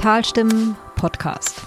[0.00, 1.60] Talstimmen Podcast.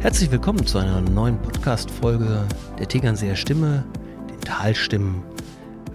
[0.00, 2.48] Herzlich willkommen zu einer neuen Podcast-Folge
[2.78, 3.84] der Tegernseer Stimme,
[4.30, 5.22] den Talstimmen.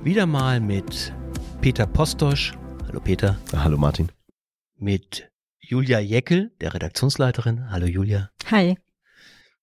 [0.03, 1.11] Wieder mal mit
[1.61, 2.53] Peter Postosch.
[2.87, 3.39] Hallo Peter.
[3.55, 4.11] Hallo Martin.
[4.77, 5.31] Mit
[5.61, 7.71] Julia Jeckel, der Redaktionsleiterin.
[7.71, 8.29] Hallo Julia.
[8.51, 8.77] Hi.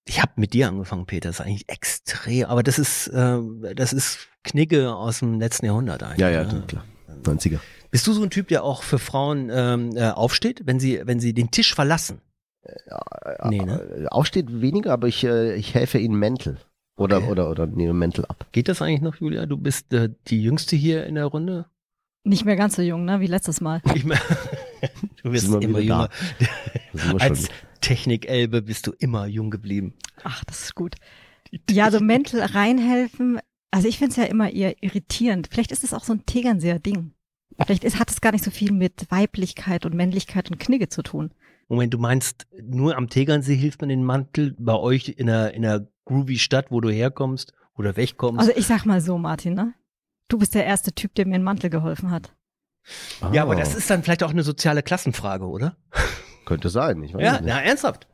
[0.07, 1.29] Ich habe mit dir angefangen, Peter.
[1.29, 3.39] Das ist eigentlich extrem, aber das ist, äh,
[3.75, 6.19] das ist Knigge aus dem letzten Jahrhundert eigentlich.
[6.19, 6.65] Ja, ja, ne?
[6.67, 6.85] klar.
[7.25, 7.59] 90er.
[7.91, 11.21] Bist du so ein Typ, der auch für Frauen ähm, äh, aufsteht, wenn sie, wenn
[11.21, 12.21] sie den Tisch verlassen?
[13.45, 13.81] Nee, ne?
[13.81, 16.57] Äh, Aufsteht weniger, aber ich, äh, ich helfe ihnen mental.
[16.97, 17.31] Oder, Okay.
[17.31, 18.47] oder, oder nehme mental ab.
[18.53, 19.47] Geht das eigentlich noch, Julia?
[19.47, 21.67] Du bist äh, die Jüngste hier in der Runde.
[22.25, 23.21] Nicht mehr ganz so jung, ne?
[23.21, 23.81] Wie letztes Mal.
[23.95, 24.19] Ich mein,
[25.23, 26.11] du bist Sind wir immer jünger.
[27.19, 27.49] Als
[27.83, 27.97] schon.
[27.97, 29.95] Technikelbe bist du immer jung geblieben.
[30.23, 30.97] Ach, das ist gut.
[31.69, 33.41] Ja, so mental reinhelfen.
[33.71, 35.49] Also ich finde es ja immer eher irritierend.
[35.51, 37.13] Vielleicht ist es auch so ein Tegernseer Ding.
[37.65, 41.03] Vielleicht ist, hat es gar nicht so viel mit Weiblichkeit und Männlichkeit und Knigge zu
[41.03, 41.31] tun.
[41.69, 45.65] Moment, du meinst, nur am Tegernsee hilft man den Mantel bei euch in einer, in
[45.65, 48.41] einer groovy Stadt, wo du herkommst oder wegkommst?
[48.41, 49.75] Also ich sag mal so, Martin, ne?
[50.29, 52.35] Du bist der erste Typ, der mir einen Mantel geholfen hat.
[53.33, 55.77] ja, aber das ist dann vielleicht auch eine soziale Klassenfrage, oder?
[56.51, 57.45] Könnte sein, ich weiß Ja, nicht.
[57.47, 58.07] na, ernsthaft.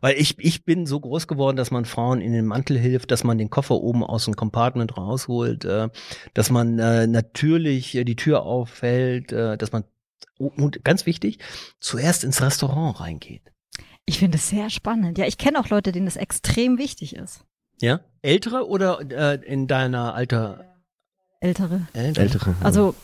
[0.00, 3.22] Weil ich, ich bin so groß geworden, dass man Frauen in den Mantel hilft, dass
[3.24, 5.88] man den Koffer oben aus dem Compartment rausholt, äh,
[6.34, 9.84] dass man äh, natürlich äh, die Tür aufhält, äh, dass man,
[10.38, 11.38] und ganz wichtig,
[11.80, 13.42] zuerst ins Restaurant reingeht.
[14.04, 15.16] Ich finde es sehr spannend.
[15.18, 17.44] Ja, ich kenne auch Leute, denen das extrem wichtig ist.
[17.80, 18.00] Ja?
[18.20, 20.64] Ältere oder äh, in deiner Alter?
[21.40, 21.82] Ältere.
[21.92, 22.24] Ältere.
[22.24, 22.54] Ältere.
[22.62, 22.94] Also,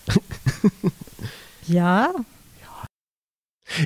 [1.66, 2.12] ja,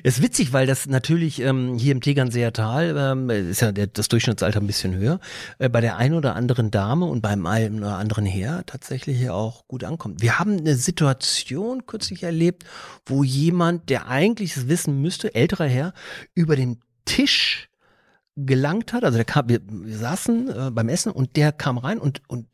[0.02, 4.08] Ist witzig, weil das natürlich ähm, hier im Tegernseer Tal ähm, ist ja der, das
[4.08, 5.20] Durchschnittsalter ein bisschen höher,
[5.58, 9.66] äh, bei der einen oder anderen Dame und beim einen oder anderen Herr tatsächlich auch
[9.66, 10.22] gut ankommt.
[10.22, 12.64] Wir haben eine Situation kürzlich erlebt,
[13.06, 15.94] wo jemand, der eigentlich es wissen müsste, älterer Herr,
[16.34, 17.68] über den Tisch
[18.36, 19.04] gelangt hat.
[19.04, 22.46] Also der kam, wir, wir saßen äh, beim Essen und der kam rein und, und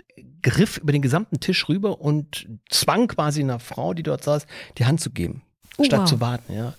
[0.42, 4.46] griff über den gesamten Tisch rüber und zwang quasi einer Frau, die dort saß,
[4.78, 5.42] die Hand zu geben.
[5.78, 6.08] Oh, statt wow.
[6.08, 6.74] zu warten, ja.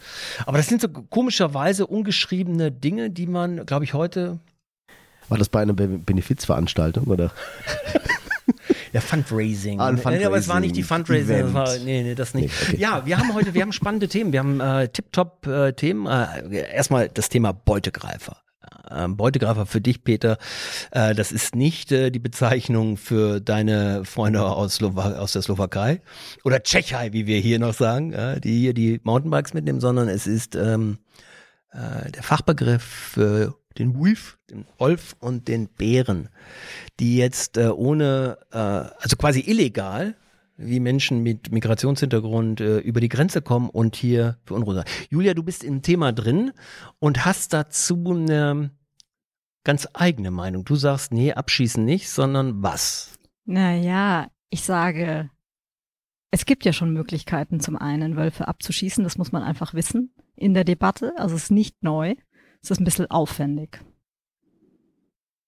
[0.46, 4.40] Aber das sind so komischerweise ungeschriebene Dinge, die man, glaube ich, heute
[5.30, 7.32] War das bei einer Be Benefizveranstaltung oder?
[8.92, 9.80] Ja, Fundraising.
[9.80, 11.54] Ah, ein Nee, aber es war nicht die Fundraising.
[11.54, 12.50] War, nee, nee, das nicht.
[12.50, 12.82] Nee, okay.
[12.82, 14.32] Ja, wir haben heute, wir haben spannende Themen.
[14.32, 16.08] Wir haben äh, tipptopp äh, Themen.
[16.08, 18.38] Äh, erstmal das Thema Beutegreifer.
[18.92, 20.38] Ähm, Beutegreifer für dich, Peter.
[20.92, 26.02] Äh, das ist nicht äh, die Bezeichnung für deine Freunde aus, aus der Slowakei
[26.44, 30.28] oder Tschechei, wie wir hier noch sagen, äh, die hier die Mountainbikes mitnehmen, sondern es
[30.28, 30.98] ist ähm,
[31.72, 36.30] äh, der Fachbegriff für den Wolf, den Wolf und den Bären,
[37.00, 40.16] die jetzt ohne, also quasi illegal,
[40.60, 44.90] wie Menschen mit Migrationshintergrund äh, über die Grenze kommen und hier für Unruhe sorgen.
[45.10, 46.52] Julia, du bist im Thema drin
[47.00, 48.72] und hast dazu eine
[49.64, 50.66] ganz eigene Meinung.
[50.66, 53.18] Du sagst, nee, abschießen nicht, sondern was?
[53.46, 55.30] Naja, ich sage,
[56.32, 60.54] es gibt ja schon Möglichkeiten, zum einen Wölfe abzuschießen, das muss man einfach wissen in
[60.54, 61.14] der Debatte.
[61.18, 62.16] Also es ist nicht neu,
[62.62, 63.84] es ist ein bisschen aufwendig.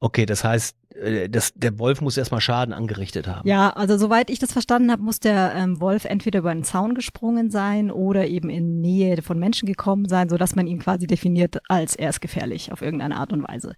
[0.03, 3.47] Okay, das heißt, äh, das, der Wolf muss erstmal Schaden angerichtet haben.
[3.47, 6.95] Ja, also soweit ich das verstanden habe, muss der ähm, Wolf entweder über einen Zaun
[6.95, 11.59] gesprungen sein oder eben in Nähe von Menschen gekommen sein, sodass man ihn quasi definiert
[11.69, 13.75] als er ist gefährlich auf irgendeine Art und Weise.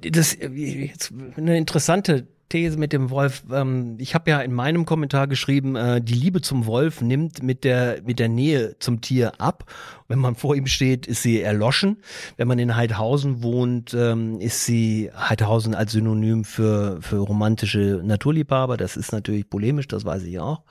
[0.00, 3.44] das äh, jetzt eine interessante These mit dem Wolf.
[3.52, 7.64] Ähm, ich habe ja in meinem Kommentar geschrieben, äh, die Liebe zum Wolf nimmt mit
[7.64, 9.64] der mit der Nähe zum Tier ab.
[10.08, 11.98] Wenn man vor ihm steht, ist sie erloschen.
[12.36, 18.76] Wenn man in Heidhausen wohnt, ähm, ist sie Heidhausen als Synonym für für romantische Naturliebhaber.
[18.76, 20.62] Das ist natürlich polemisch, das weiß ich auch.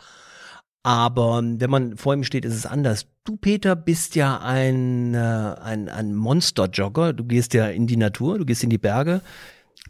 [0.88, 3.08] Aber ähm, wenn man vor ihm steht, ist es anders.
[3.26, 7.12] Du, Peter, bist ja ein, äh, ein, ein Monster-Jogger.
[7.12, 9.22] Du gehst ja in die Natur, du gehst in die Berge.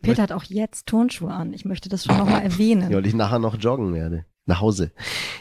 [0.01, 1.53] Peter hat auch jetzt Turnschuhe an.
[1.53, 2.91] Ich möchte das schon nochmal erwähnen.
[2.91, 4.25] Ja, weil ich nachher noch joggen werde.
[4.49, 4.91] Nach Hause.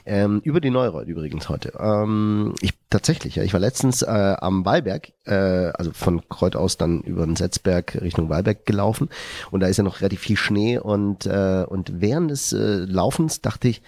[0.05, 1.75] Ähm, über die Neureuth übrigens heute.
[1.79, 6.77] Ähm, ich tatsächlich, ja, ich war letztens äh, am Wallberg, äh, also von Kreuth aus
[6.77, 9.09] dann über den Setzberg Richtung Wallberg gelaufen
[9.53, 13.41] und da ist ja noch relativ viel Schnee und äh, und während des äh, Laufens
[13.41, 13.81] dachte ich,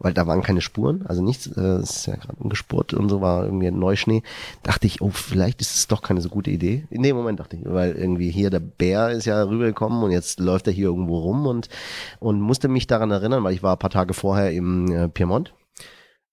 [0.00, 3.20] weil da waren keine Spuren, also nichts, äh, es ist ja gerade umgespurt und so
[3.20, 4.22] war irgendwie ein Neuschnee,
[4.62, 6.86] dachte ich, oh, vielleicht ist es doch keine so gute Idee.
[6.90, 10.40] In dem Moment dachte ich, weil irgendwie hier der Bär ist ja rübergekommen und jetzt
[10.40, 11.68] läuft er hier irgendwo rum und,
[12.18, 15.52] und musste mich daran erinnern, weil ich war ein paar Tage vorher im äh, Piemont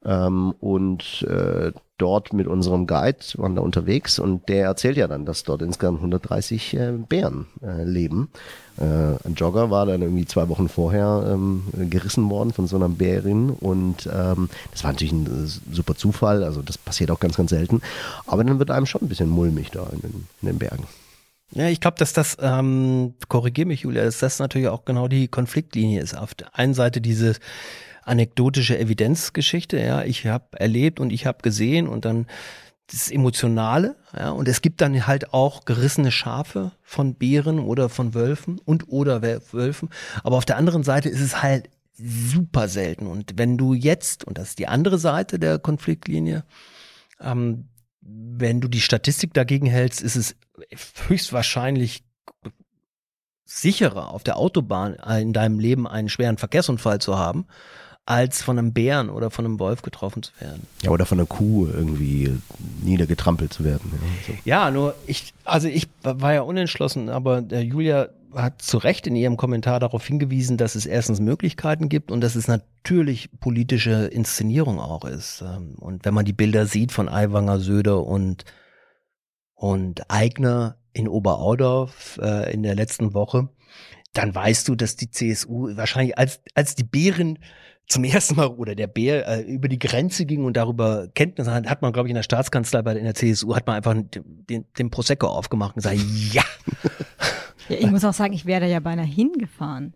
[0.06, 5.26] Ähm, und äh, dort mit unserem Guide waren da unterwegs und der erzählt ja dann,
[5.26, 8.30] dass dort insgesamt 130 äh, Bären äh, leben.
[8.78, 12.90] Äh, ein Jogger war dann irgendwie zwei Wochen vorher ähm, gerissen worden von so einer
[12.90, 17.36] Bärin und ähm, das war natürlich ein äh, super Zufall, also das passiert auch ganz,
[17.36, 17.82] ganz selten.
[18.28, 20.86] Aber dann wird einem schon ein bisschen mulmig da in den, in den Bergen.
[21.52, 25.30] Ja, ich glaube, dass das, ähm, korrigier mich, Julia, dass das natürlich auch genau die
[25.30, 26.16] Konfliktlinie ist.
[26.16, 27.36] Auf der einen Seite diese
[28.08, 32.28] anekdotische Evidenzgeschichte, ja, ich habe erlebt und ich habe gesehen und dann
[32.90, 38.14] das Emotionale, ja, und es gibt dann halt auch gerissene Schafe von Bären oder von
[38.14, 39.90] Wölfen und oder Wölfen,
[40.24, 43.08] aber auf der anderen Seite ist es halt super selten.
[43.08, 46.46] Und wenn du jetzt, und das ist die andere Seite der Konfliktlinie,
[47.20, 47.68] ähm,
[48.02, 50.36] wenn du die Statistik dagegen hältst, ist es
[51.08, 52.04] höchstwahrscheinlich
[53.44, 57.48] sicherer auf der Autobahn in deinem Leben einen schweren Verkehrsunfall zu haben,
[58.08, 60.66] als von einem Bären oder von einem Wolf getroffen zu werden.
[60.82, 62.32] Ja, oder von einer Kuh irgendwie
[62.82, 63.92] niedergetrampelt zu werden.
[63.94, 64.34] Ja, so.
[64.46, 69.16] ja nur ich, also ich war ja unentschlossen, aber der Julia hat zu Recht in
[69.16, 74.80] ihrem Kommentar darauf hingewiesen, dass es erstens Möglichkeiten gibt und dass es natürlich politische Inszenierung
[74.80, 75.42] auch ist.
[75.42, 78.46] Ähm, und wenn man die Bilder sieht von Aiwanger, Söder und,
[79.54, 83.50] und Eigner in Oberaudorf äh, in der letzten Woche,
[84.14, 87.40] dann weißt du, dass die CSU wahrscheinlich als, als die Bären
[87.88, 91.68] zum ersten Mal oder der Bär äh, über die Grenze ging und darüber Kenntnis hat,
[91.68, 93.96] hat man, glaube ich, in der Staatskanzlei bei der, in der CSU hat man einfach
[93.96, 95.98] den, den Prosecco aufgemacht und gesagt,
[96.34, 96.44] ja.
[97.70, 97.78] ja.
[97.80, 99.94] Ich muss auch sagen, ich wäre da ja beinahe hingefahren.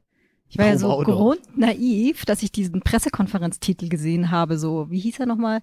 [0.50, 5.26] Ich war ja so grundnaiv, dass ich diesen Pressekonferenztitel gesehen habe, so, wie hieß er
[5.26, 5.62] nochmal?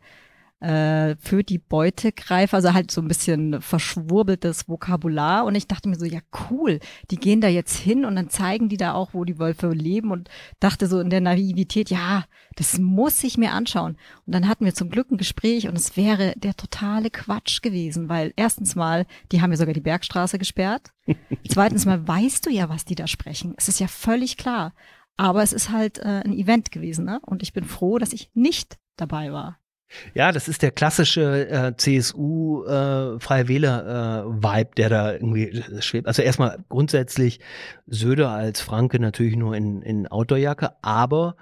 [0.60, 5.44] Äh, für die Beutegreifer, also halt so ein bisschen verschwurbeltes Vokabular.
[5.44, 6.20] Und ich dachte mir so, ja
[6.50, 9.68] cool, die gehen da jetzt hin und dann zeigen die da auch, wo die Wölfe
[9.68, 10.28] leben und
[10.60, 12.24] dachte so in der Naivität, ja,
[12.56, 13.96] das muss ich mir anschauen.
[14.26, 18.08] Und dann hatten wir zum Glück ein Gespräch und es wäre der totale Quatsch gewesen,
[18.08, 20.90] weil erstens mal, die haben ja sogar die Bergstraße gesperrt.
[21.48, 23.54] Zweitens mal weißt du ja, was die da sprechen.
[23.56, 24.74] Es ist ja völlig klar.
[25.16, 27.20] Aber es ist halt äh, ein Event gewesen, ne?
[27.26, 29.58] Und ich bin froh, dass ich nicht dabei war.
[30.14, 35.62] Ja, das ist der klassische äh, CSU äh, Freie Wähler äh, Vibe, der da irgendwie
[35.80, 36.06] schwebt.
[36.06, 37.40] Also erstmal grundsätzlich
[37.86, 41.36] Söder als Franke natürlich nur in, in Outdoorjacke, aber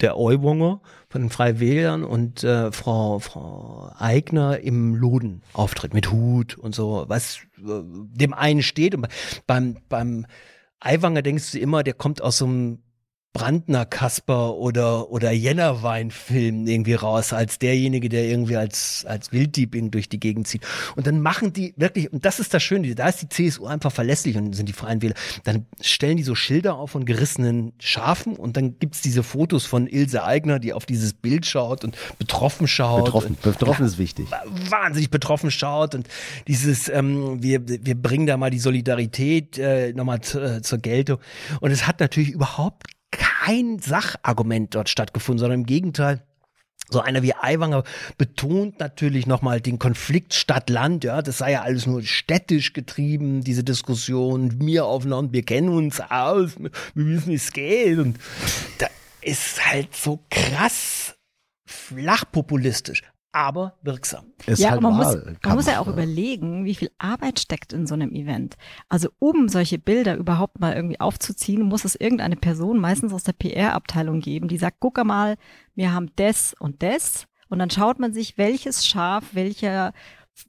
[0.00, 6.10] der Euwonger von den Freien Wählern und äh, Frau, Frau Eigner im Loden auftritt mit
[6.10, 8.94] Hut und so, was äh, dem einen steht.
[8.94, 9.06] Und
[9.46, 10.26] beim, beim
[10.80, 12.82] Eiwanger denkst du immer, der kommt aus so einem
[13.32, 19.72] Brandner Kasper oder oder Jännerwein Film irgendwie raus als derjenige, der irgendwie als als Wilddieb
[19.90, 20.62] durch die Gegend zieht.
[20.96, 23.90] Und dann machen die wirklich und das ist das Schöne, da ist die CSU einfach
[23.90, 25.14] verlässlich und sind die Freien Wähler.
[25.44, 29.86] Dann stellen die so Schilder auf von gerissenen Schafen und dann gibt's diese Fotos von
[29.86, 33.06] Ilse Eigner, die auf dieses Bild schaut und betroffen schaut.
[33.06, 34.28] Betroffen, betroffen ist wichtig.
[34.68, 36.06] Wahnsinnig betroffen schaut und
[36.46, 41.18] dieses ähm, wir wir bringen da mal die Solidarität äh, nochmal äh, zur Geltung
[41.60, 42.84] und es hat natürlich überhaupt
[43.44, 46.22] kein Sachargument dort stattgefunden, sondern im Gegenteil.
[46.90, 47.84] So einer wie Aiwanger
[48.18, 53.64] betont natürlich nochmal den Konflikt Stadt-Land, ja, das sei ja alles nur städtisch getrieben, diese
[53.64, 58.18] Diskussion, wir auf Land, wir kennen uns aus, wir wissen, wie es geht und
[58.78, 58.88] da
[59.22, 61.14] ist halt so krass
[61.64, 64.26] flachpopulistisch aber wirksam.
[64.46, 67.86] Ist ja, halt man, muss, man muss ja auch überlegen, wie viel Arbeit steckt in
[67.86, 68.56] so einem Event.
[68.88, 73.32] Also um solche Bilder überhaupt mal irgendwie aufzuziehen, muss es irgendeine Person, meistens aus der
[73.32, 75.36] PR-Abteilung geben, die sagt, guck mal,
[75.74, 77.26] wir haben das und das.
[77.48, 79.92] Und dann schaut man sich, welches Schaf, welcher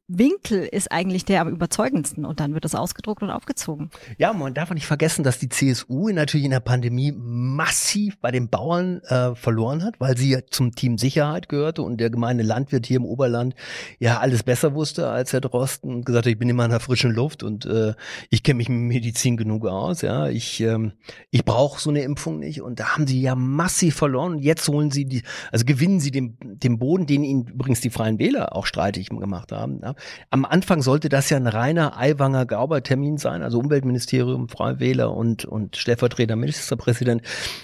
[0.08, 3.90] Winkel ist eigentlich der am überzeugendsten und dann wird das ausgedruckt und aufgezogen.
[4.18, 8.50] Ja, man darf nicht vergessen, dass die CSU natürlich in der Pandemie massiv bei den
[8.50, 12.86] Bauern äh, verloren hat, weil sie ja zum Team Sicherheit gehörte und der gemeine Landwirt
[12.86, 13.56] hier im Oberland
[14.00, 16.80] ja alles besser wusste als Herr Drosten und gesagt hat, ich bin immer in der
[16.80, 17.94] frischen Luft und äh,
[18.30, 20.94] ich kenne mich mit Medizin genug aus, ja, ich ähm,
[21.32, 24.92] ich brauche so eine Impfung nicht und da haben sie ja massiv verloren jetzt holen
[24.92, 28.66] sie die, also gewinnen sie den, den Boden, den ihnen übrigens die Freien Wähler auch
[28.66, 29.73] streitig gemacht haben.
[29.82, 29.96] Ja.
[30.30, 35.78] Am Anfang sollte das ja ein reiner Aiwanger-Gauber-Termin sein, also Umweltministerium, Freie Wähler und, und
[35.78, 37.22] stellvertretender Ministerpräsident.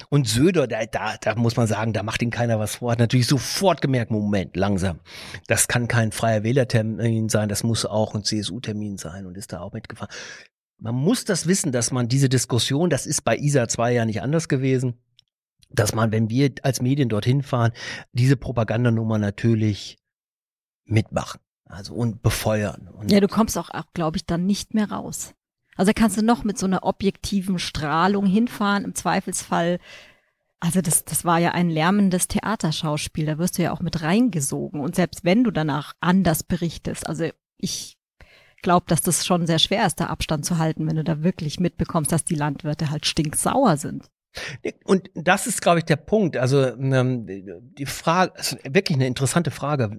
[0.09, 2.91] Und Söder, da, da, da muss man sagen, da macht ihn keiner was vor.
[2.91, 4.99] Hat natürlich sofort gemerkt, Moment, langsam.
[5.47, 9.61] Das kann kein Freier Wählertermin sein, das muss auch ein CSU-Termin sein und ist da
[9.61, 10.13] auch mitgefahren.
[10.77, 14.21] Man muss das wissen, dass man diese Diskussion, das ist bei ISA 2 ja nicht
[14.21, 14.93] anders gewesen,
[15.69, 17.71] dass man, wenn wir als Medien dorthin fahren,
[18.13, 19.97] diese Propagandanummer natürlich
[20.85, 21.39] mitmachen.
[21.69, 22.89] Also und befeuern.
[22.89, 25.33] Und ja, du kommst auch, glaube ich, dann nicht mehr raus.
[25.77, 28.83] Also kannst du noch mit so einer objektiven Strahlung hinfahren.
[28.83, 29.79] Im Zweifelsfall
[30.59, 34.81] Also das, das war ja ein lärmendes Theaterschauspiel, da wirst du ja auch mit reingesogen.
[34.81, 37.97] Und selbst wenn du danach anders berichtest, also ich
[38.61, 41.61] glaube, dass das schon sehr schwer ist, da Abstand zu halten, wenn du da wirklich
[41.61, 44.09] mitbekommst, dass die Landwirte halt stinksauer sind.
[44.85, 46.37] Und das ist, glaube ich, der Punkt.
[46.37, 47.25] Also ähm,
[47.77, 49.91] die Frage, also wirklich eine interessante Frage,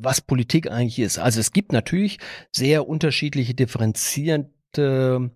[0.00, 1.18] was Politik eigentlich ist.
[1.18, 2.18] Also es gibt natürlich
[2.52, 5.30] sehr unterschiedliche differenzierende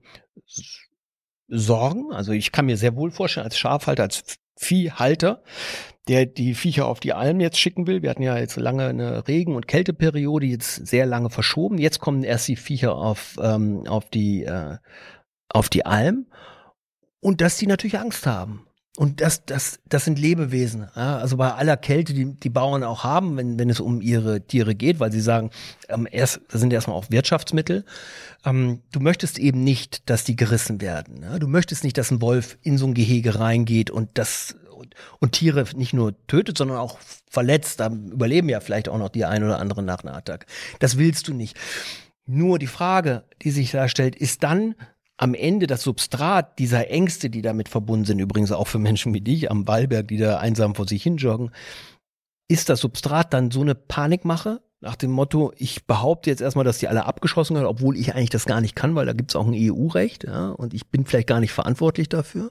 [1.48, 2.12] Sorgen.
[2.12, 5.42] Also ich kann mir sehr wohl vorstellen, als Schafhalter, als Viehhalter,
[6.08, 8.02] der die Viecher auf die Alm jetzt schicken will.
[8.02, 11.78] Wir hatten ja jetzt lange eine Regen- und Kälteperiode, jetzt sehr lange verschoben.
[11.78, 14.76] Jetzt kommen erst die Viecher auf, ähm, auf, die, äh,
[15.48, 16.26] auf die Alm.
[17.20, 18.66] Und dass die natürlich Angst haben.
[18.96, 20.88] Und das, das, das sind Lebewesen.
[20.96, 21.18] Ja?
[21.18, 24.74] Also bei aller Kälte, die die Bauern auch haben, wenn, wenn es um ihre Tiere
[24.74, 25.50] geht, weil sie sagen,
[25.88, 27.84] ähm, erst, das sind erstmal auch Wirtschaftsmittel.
[28.44, 31.22] Ähm, du möchtest eben nicht, dass die gerissen werden.
[31.22, 31.38] Ja?
[31.38, 35.32] Du möchtest nicht, dass ein Wolf in so ein Gehege reingeht und das und, und
[35.32, 36.98] Tiere nicht nur tötet, sondern auch
[37.30, 37.80] verletzt.
[37.80, 40.46] Da überleben ja vielleicht auch noch die ein oder andere nach einer Attacke.
[40.80, 41.56] Das willst du nicht.
[42.26, 44.74] Nur die Frage, die sich da stellt, ist dann,
[45.20, 49.20] am Ende das Substrat dieser Ängste, die damit verbunden sind, übrigens auch für Menschen wie
[49.20, 51.50] dich am Wallberg, die da einsam vor sich hin joggen,
[52.48, 54.62] ist das Substrat dann so eine Panikmache?
[54.80, 58.30] Nach dem Motto, ich behaupte jetzt erstmal, dass die alle abgeschossen werden, obwohl ich eigentlich
[58.30, 61.04] das gar nicht kann, weil da gibt es auch ein EU-Recht, ja, und ich bin
[61.04, 62.50] vielleicht gar nicht verantwortlich dafür.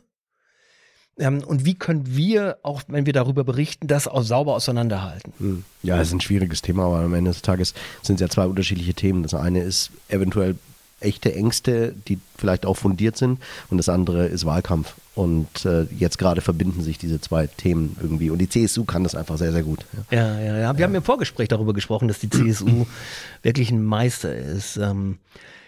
[1.17, 5.33] Ähm, und wie können wir, auch wenn wir darüber berichten, das auch sauber auseinanderhalten?
[5.39, 5.63] Hm.
[5.81, 7.73] Ja, es ist ein schwieriges Thema, aber am Ende des Tages
[8.03, 9.23] sind es ja zwei unterschiedliche Themen.
[9.23, 10.55] Das eine ist eventuell
[10.99, 13.39] echte Ängste, die vielleicht auch fundiert sind.
[13.69, 14.93] Und das andere ist Wahlkampf.
[15.15, 18.29] Und äh, jetzt gerade verbinden sich diese zwei Themen irgendwie.
[18.29, 19.85] Und die CSU kann das einfach sehr, sehr gut.
[20.11, 20.57] Ja, ja, ja.
[20.57, 20.73] ja.
[20.73, 20.87] Wir ja.
[20.87, 22.85] haben im Vorgespräch darüber gesprochen, dass die CSU
[23.43, 24.77] wirklich ein Meister ist.
[24.77, 25.17] Ähm,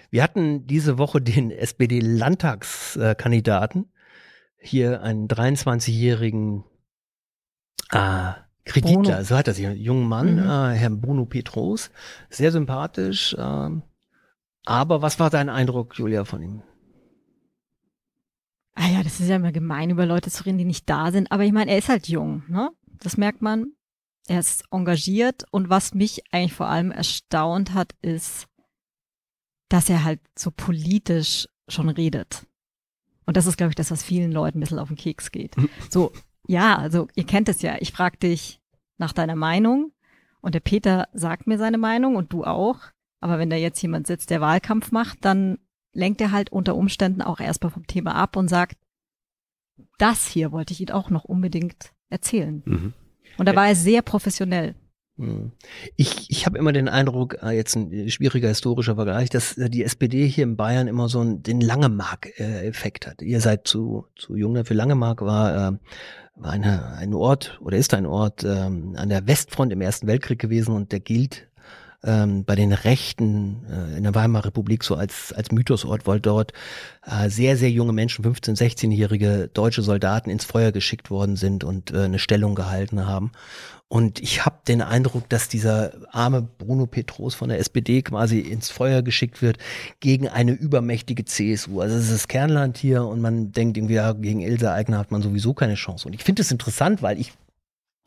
[0.10, 3.90] wir hatten diese Woche den SPD-Landtagskandidaten,
[4.58, 6.64] hier einen 23-jährigen
[7.92, 8.32] äh,
[8.66, 9.24] Kreditler, Bruno.
[9.24, 10.40] so hat er sich, einen jungen Mann, mhm.
[10.40, 11.90] äh, Herrn Bruno Petros,
[12.30, 13.70] sehr sympathisch, äh,
[14.65, 16.63] aber was war dein Eindruck, Julia, von ihm?
[18.75, 21.32] Ah ja, das ist ja immer gemein, über Leute zu reden, die nicht da sind.
[21.32, 22.72] Aber ich meine, er ist halt jung, ne?
[23.00, 23.74] Das merkt man.
[24.27, 28.48] Er ist engagiert und was mich eigentlich vor allem erstaunt hat, ist,
[29.68, 32.46] dass er halt so politisch schon redet.
[33.25, 35.56] Und das ist, glaube ich, das, was vielen Leuten ein bisschen auf den Keks geht.
[35.89, 36.12] So,
[36.48, 37.77] ja, also ihr kennt es ja.
[37.80, 38.62] Ich frage dich
[38.98, 39.91] nach deiner Meinung
[40.41, 42.80] und der Peter sagt mir seine Meinung und du auch.
[43.22, 45.60] Aber wenn da jetzt jemand sitzt, der Wahlkampf macht, dann
[45.94, 48.78] lenkt er halt unter Umständen auch erstmal vom Thema ab und sagt,
[49.98, 52.63] das hier wollte ich Ihnen auch noch unbedingt erzählen.
[52.66, 52.94] Mhm.
[53.38, 54.75] Und da war er sehr professionell.
[55.18, 55.51] Mhm.
[55.96, 59.84] Ich, ich habe immer den Eindruck, äh, jetzt ein schwieriger historischer Vergleich, dass äh, die
[59.84, 63.22] SPD hier in Bayern immer so einen, den Langemark-Effekt hat.
[63.22, 64.75] Ihr seid zu, zu jung dafür.
[64.75, 65.78] Langemark war, äh,
[66.36, 70.40] war eine, ein Ort oder ist ein Ort ähm, an der Westfront im Ersten Weltkrieg
[70.40, 71.48] gewesen und der gilt
[72.03, 76.53] ähm, bei den Rechten äh, in der Weimarer Republik so als, als Mythosort, weil dort
[77.05, 81.91] äh, sehr, sehr junge Menschen, 15-, 16-jährige deutsche Soldaten ins Feuer geschickt worden sind und
[81.91, 83.31] äh, eine Stellung gehalten haben.
[83.88, 88.70] Und ich habe den Eindruck, dass dieser arme Bruno Petros von der SPD quasi ins
[88.70, 89.58] Feuer geschickt wird
[90.00, 91.81] gegen eine übermächtige CSU.
[91.81, 95.12] Also es ist das Kernland hier und man denkt irgendwie, ja, gegen Ilse Aigner hat
[95.12, 96.08] man sowieso keine Chance.
[96.08, 97.34] Und ich finde es interessant, weil ich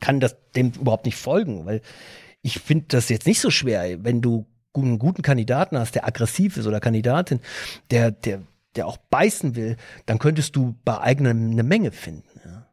[0.01, 1.81] kann das dem überhaupt nicht folgen, weil
[2.45, 6.57] ich finde das jetzt nicht so schwer, wenn du einen guten Kandidaten hast, der aggressiv
[6.57, 7.39] ist oder Kandidatin,
[7.89, 8.43] der, der,
[8.75, 12.39] der auch beißen will, dann könntest du bei eigenem eine Menge finden.
[12.45, 12.67] Ja.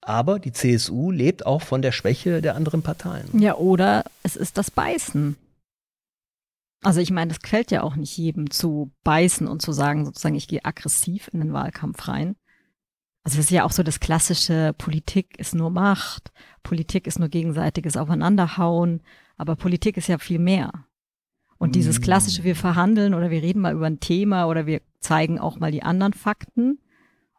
[0.00, 3.26] Aber die CSU lebt auch von der Schwäche der anderen Parteien.
[3.32, 5.36] Ja, oder es ist das Beißen.
[6.84, 10.36] Also ich meine, das gefällt ja auch nicht jedem zu beißen und zu sagen, sozusagen,
[10.36, 12.36] ich gehe aggressiv in den Wahlkampf rein.
[13.28, 16.32] Also es ist ja auch so das klassische, Politik ist nur Macht,
[16.62, 19.02] Politik ist nur gegenseitiges Aufeinanderhauen,
[19.36, 20.72] aber Politik ist ja viel mehr.
[21.58, 22.02] Und dieses mm.
[22.04, 25.70] klassische, wir verhandeln oder wir reden mal über ein Thema oder wir zeigen auch mal
[25.70, 26.78] die anderen Fakten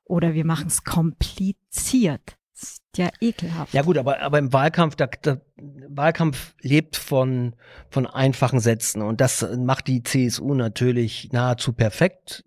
[0.03, 2.38] oder wir machen es kompliziert.
[2.53, 3.74] Ist ja ekelhaft.
[3.74, 5.41] Ja gut, aber, aber im Wahlkampf, da, der
[5.88, 7.55] Wahlkampf lebt von,
[7.89, 12.43] von einfachen Sätzen und das macht die CSU natürlich nahezu perfekt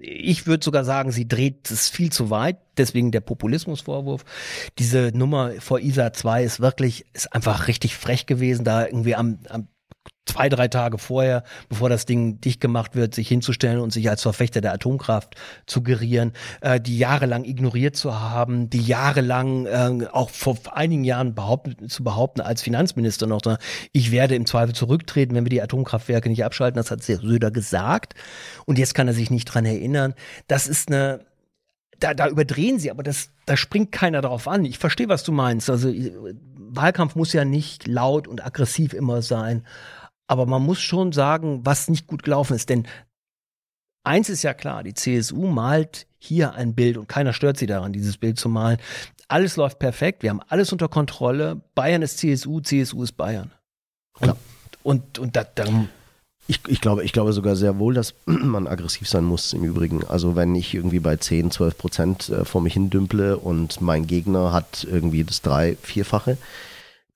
[0.00, 4.24] ich würde sogar sagen, sie dreht es viel zu weit, deswegen der Populismusvorwurf.
[4.78, 9.38] Diese Nummer vor ISA 2 ist wirklich, ist einfach richtig frech gewesen, da irgendwie am,
[9.48, 9.68] am
[10.28, 14.22] zwei, drei Tage vorher, bevor das Ding dicht gemacht wird, sich hinzustellen und sich als
[14.22, 15.34] Verfechter der Atomkraft
[15.66, 21.34] zu gerieren, äh, die jahrelang ignoriert zu haben, die jahrelang äh, auch vor einigen Jahren
[21.34, 23.38] behaupten, zu behaupten als Finanzminister noch,
[23.92, 26.76] ich werde im Zweifel zurücktreten, wenn wir die Atomkraftwerke nicht abschalten.
[26.76, 28.14] Das hat Söder gesagt.
[28.66, 30.14] Und jetzt kann er sich nicht dran erinnern.
[30.48, 31.20] Das ist eine
[32.00, 34.64] da, da überdrehen sie, aber das, da springt keiner drauf an.
[34.64, 35.68] Ich verstehe, was du meinst.
[35.68, 35.92] Also
[36.56, 39.64] Wahlkampf muss ja nicht laut und aggressiv immer sein.
[40.28, 42.68] Aber man muss schon sagen, was nicht gut gelaufen ist.
[42.68, 42.86] Denn
[44.04, 47.92] eins ist ja klar, die CSU malt hier ein Bild und keiner stört sie daran,
[47.92, 48.78] dieses Bild zu malen.
[49.26, 51.60] Alles läuft perfekt, wir haben alles unter Kontrolle.
[51.74, 53.50] Bayern ist CSU, CSU ist Bayern.
[54.20, 54.34] Und,
[54.82, 55.64] und, und da, da
[56.50, 60.04] ich, ich, glaube, ich glaube sogar sehr wohl, dass man aggressiv sein muss im Übrigen.
[60.06, 64.06] Also wenn ich irgendwie bei 10, 12 Prozent äh, vor mich hin dümple und mein
[64.06, 66.38] Gegner hat irgendwie das drei, vierfache,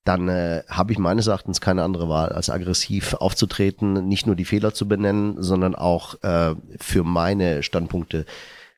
[0.05, 4.45] dann äh, habe ich meines Erachtens keine andere Wahl, als aggressiv aufzutreten, nicht nur die
[4.45, 8.27] Fehler zu benennen, sondern auch äh, für meine Standpunkte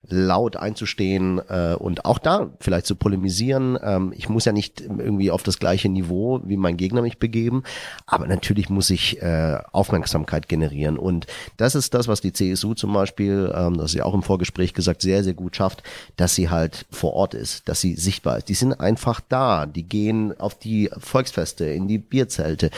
[0.08, 3.78] laut einzustehen äh, und auch da vielleicht zu polemisieren.
[3.82, 7.62] Ähm, ich muss ja nicht irgendwie auf das gleiche Niveau wie mein Gegner mich begeben,
[8.06, 12.92] aber natürlich muss ich äh, Aufmerksamkeit generieren und das ist das, was die CSU zum
[12.92, 15.82] Beispiel, ähm, das ist ja auch im Vorgespräch gesagt, sehr, sehr gut schafft,
[16.16, 18.48] dass sie halt vor Ort ist, dass sie sichtbar ist.
[18.48, 22.70] Die sind einfach da, die gehen auf die Volksfeste, in die Bierzelte,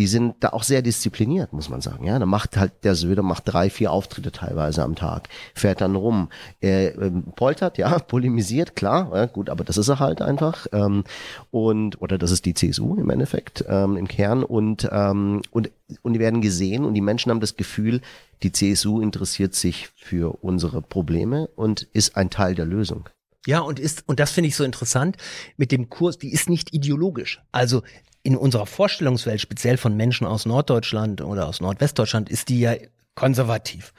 [0.00, 2.06] die sind da auch sehr diszipliniert, muss man sagen.
[2.06, 5.94] Ja, da macht halt der Söder macht drei, vier Auftritte teilweise am Tag, fährt dann
[5.94, 6.30] rum,
[6.62, 11.04] er ähm, poltert, ja, polemisiert, klar, ja, gut, aber das ist er halt einfach ähm,
[11.50, 16.14] und oder das ist die CSU im Endeffekt ähm, im Kern und ähm, und und
[16.14, 18.00] die werden gesehen und die Menschen haben das Gefühl,
[18.42, 23.10] die CSU interessiert sich für unsere Probleme und ist ein Teil der Lösung.
[23.46, 25.18] Ja, und ist, und das finde ich so interessant,
[25.58, 27.42] mit dem Kurs, die ist nicht ideologisch.
[27.52, 27.82] Also
[28.22, 32.74] in unserer Vorstellungswelt, speziell von Menschen aus Norddeutschland oder aus Nordwestdeutschland, ist die ja
[33.14, 33.92] konservativ.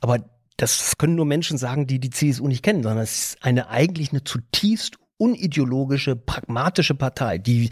[0.00, 0.24] Aber
[0.56, 4.10] das können nur Menschen sagen, die die CSU nicht kennen, sondern es ist eine eigentlich
[4.10, 7.70] eine zutiefst unideologische, pragmatische Partei, die,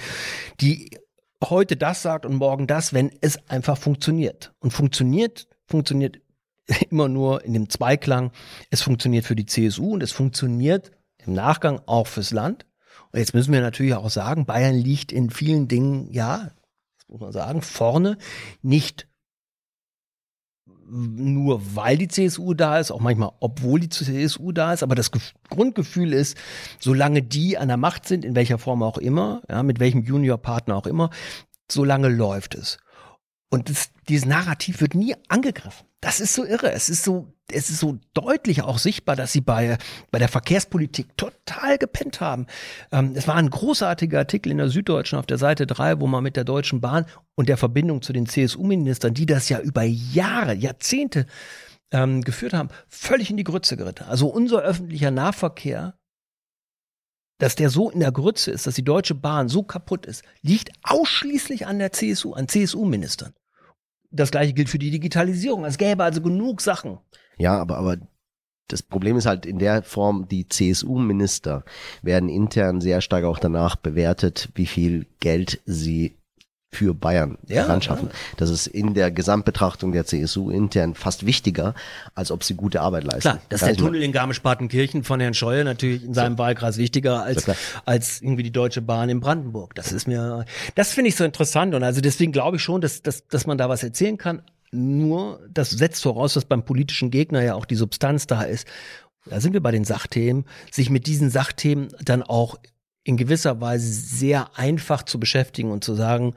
[0.61, 0.99] die
[1.43, 4.53] heute das sagt und morgen das, wenn es einfach funktioniert.
[4.61, 6.21] Und funktioniert, funktioniert
[6.91, 8.33] immer nur in dem Zweiklang.
[8.71, 10.93] Es funktioniert für die CSU und es funktioniert
[11.25, 12.67] im Nachgang auch fürs Land.
[13.17, 16.51] Jetzt müssen wir natürlich auch sagen, Bayern liegt in vielen Dingen, ja,
[16.99, 18.19] das muss man sagen, vorne,
[18.63, 19.09] nicht
[20.89, 25.11] nur weil die CSU da ist, auch manchmal obwohl die CSU da ist, aber das
[25.11, 26.37] Ge Grundgefühl ist,
[26.79, 30.77] solange die an der Macht sind, in welcher Form auch immer, ja, mit welchem Juniorpartner
[30.77, 31.11] auch immer,
[31.71, 32.79] solange läuft es.
[33.49, 35.87] Und das, dieses Narrativ wird nie angegriffen.
[36.01, 36.73] Das ist so irre.
[36.73, 39.79] Es ist so, es ist so deutlich auch sichtbar, dass sie bei,
[40.11, 42.47] bei der Verkehrspolitik total gepennt haben.
[42.93, 46.23] Ähm, es war ein großartiger Artikel in der Süddeutschen auf der Seite 3, wo man
[46.23, 50.55] mit der Deutschen Bahn und der Verbindung zu den CSU-Ministern, die das ja über Jahre,
[50.55, 51.27] Jahrzehnte
[51.93, 54.05] ähm, geführt haben, völlig in die Grütze geritten.
[54.09, 55.95] Also unser öffentlicher Nahverkehr
[57.39, 60.71] dass der so in der Grütze ist, dass die Deutsche Bahn so kaputt ist, liegt
[60.83, 63.35] ausschließlich an der CSU, an CSU-Ministern.
[64.11, 65.65] Das gleiche gilt für die Digitalisierung.
[65.65, 66.99] Es gäbe also genug Sachen.
[67.37, 67.99] Ja, aber, aber
[68.69, 71.65] das Problem ist halt in der Form, die CSU-Minister
[72.03, 76.17] werden intern sehr stark auch danach bewertet, wie viel Geld sie
[76.73, 78.09] für Bayern ja, anschaffen.
[78.09, 78.15] Ja.
[78.37, 81.75] Das ist in der Gesamtbetrachtung der CSU intern fast wichtiger,
[82.15, 83.21] als ob sie gute Arbeit leisten.
[83.21, 86.39] Klar, das ist der Tunnel in Garmisch-Partenkirchen von Herrn Scheuer natürlich in seinem so.
[86.39, 87.51] Wahlkreis wichtiger als,
[87.85, 89.75] als irgendwie die Deutsche Bahn in Brandenburg.
[89.75, 93.03] Das ist mir, das finde ich so interessant und also deswegen glaube ich schon, dass,
[93.03, 94.43] dass, dass man da was erzählen kann.
[94.73, 98.67] Nur, das setzt voraus, dass beim politischen Gegner ja auch die Substanz da ist.
[99.25, 102.57] Da sind wir bei den Sachthemen, sich mit diesen Sachthemen dann auch
[103.07, 106.35] in gewisser Weise sehr einfach zu beschäftigen und zu sagen,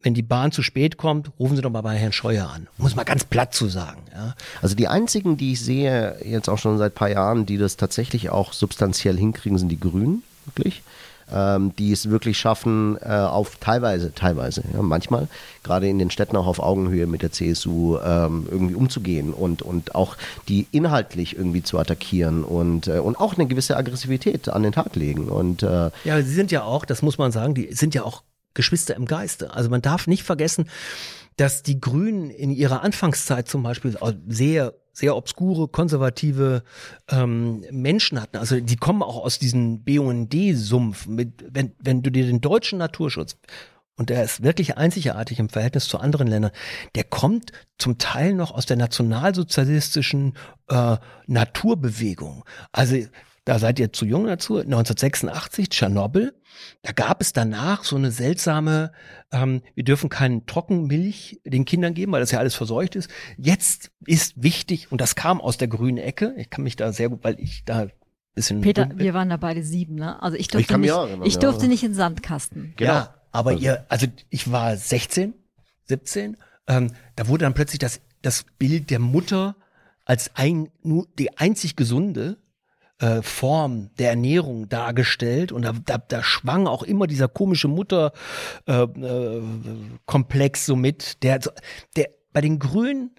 [0.00, 2.66] wenn die Bahn zu spät kommt, rufen Sie doch mal bei Herrn Scheuer an.
[2.78, 4.00] Muss mal ganz platt zu sagen.
[4.14, 4.34] Ja.
[4.62, 8.30] Also die einzigen, die ich sehe, jetzt auch schon seit paar Jahren, die das tatsächlich
[8.30, 10.82] auch substanziell hinkriegen, sind die Grünen, wirklich
[11.32, 15.28] ähm, die es wirklich schaffen, äh, auf teilweise, teilweise, ja, manchmal,
[15.62, 19.94] gerade in den Städten auch auf Augenhöhe mit der CSU ähm, irgendwie umzugehen und, und
[19.94, 20.16] auch
[20.48, 24.96] die inhaltlich irgendwie zu attackieren und, äh, und auch eine gewisse Aggressivität an den Tag
[24.96, 25.28] legen.
[25.28, 28.22] Und, äh, ja, sie sind ja auch, das muss man sagen, die sind ja auch
[28.54, 29.54] Geschwister im Geiste.
[29.54, 30.68] Also man darf nicht vergessen,
[31.36, 36.64] dass die Grünen in ihrer Anfangszeit zum Beispiel sehr sehr obskure, konservative
[37.08, 38.36] ähm, Menschen hatten.
[38.36, 41.06] Also die kommen auch aus diesem BUND-Sumpf.
[41.08, 43.36] Wenn, wenn du dir den deutschen Naturschutz
[43.96, 46.52] und der ist wirklich einzigartig im Verhältnis zu anderen Ländern.
[46.94, 50.34] Der kommt zum Teil noch aus der nationalsozialistischen
[50.68, 52.44] äh, Naturbewegung.
[52.72, 52.96] Also
[53.48, 56.34] da seid ihr zu jung dazu, 1986, Tschernobyl.
[56.82, 58.92] Da gab es danach so eine seltsame,
[59.32, 63.08] ähm, wir dürfen keinen Trockenmilch den Kindern geben, weil das ja alles verseucht ist.
[63.38, 67.08] Jetzt ist wichtig, und das kam aus der grünen Ecke, ich kann mich da sehr
[67.08, 67.86] gut, weil ich da
[68.34, 68.60] bisschen.
[68.60, 70.22] Peter, wir waren da beide sieben, ne?
[70.22, 71.68] Also ich durfte, ich nicht, erinnern, ich durfte ja.
[71.68, 72.74] nicht in Sandkasten.
[72.76, 72.92] Genau.
[72.92, 73.62] Ja, aber also.
[73.62, 75.32] ihr, also ich war 16,
[75.84, 79.56] 17, ähm, da wurde dann plötzlich das, das Bild der Mutter
[80.04, 82.36] als ein, nur die einzig gesunde
[82.98, 85.52] äh, Form der Ernährung dargestellt.
[85.52, 91.40] Und da, da, da schwang auch immer dieser komische Mutterkomplex äh, äh, so mit, der,
[91.96, 93.14] der bei den Grünen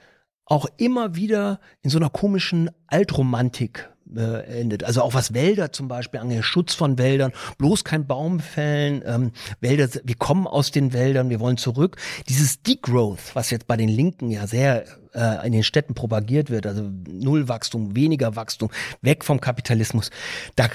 [0.45, 4.83] auch immer wieder in so einer komischen Altromantik äh, endet.
[4.83, 9.31] Also auch was Wälder zum Beispiel angeht, Schutz von Wäldern, bloß kein Baum fällen, ähm,
[9.59, 11.97] Wälder, wir kommen aus den Wäldern, wir wollen zurück.
[12.27, 16.65] Dieses Degrowth, was jetzt bei den Linken ja sehr äh, in den Städten propagiert wird,
[16.65, 18.69] also Nullwachstum, weniger Wachstum,
[19.01, 20.09] weg vom Kapitalismus,
[20.55, 20.67] da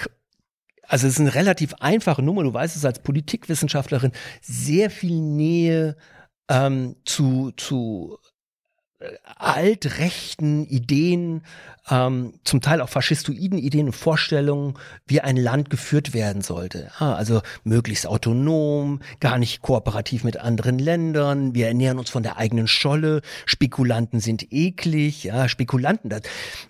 [0.86, 5.96] also es ist eine relativ einfache Nummer, du weißt es als Politikwissenschaftlerin, sehr viel Nähe
[6.48, 8.18] ähm, zu, zu
[9.36, 11.42] altrechten Ideen,
[11.90, 14.74] ähm, zum Teil auch faschistoiden Ideen und Vorstellungen,
[15.06, 16.90] wie ein Land geführt werden sollte.
[16.98, 21.54] Ja, also möglichst autonom, gar nicht kooperativ mit anderen Ländern.
[21.54, 23.20] Wir ernähren uns von der eigenen Scholle.
[23.46, 25.24] Spekulanten sind eklig.
[25.24, 26.10] Ja, Spekulanten.
[26.10, 26.22] Das,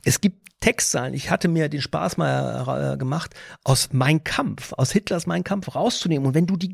[0.05, 1.15] es gibt Textzeilen.
[1.15, 5.75] Ich hatte mir den Spaß mal äh, gemacht, aus Mein Kampf, aus Hitlers Mein Kampf
[5.75, 6.27] rauszunehmen.
[6.27, 6.73] Und wenn du die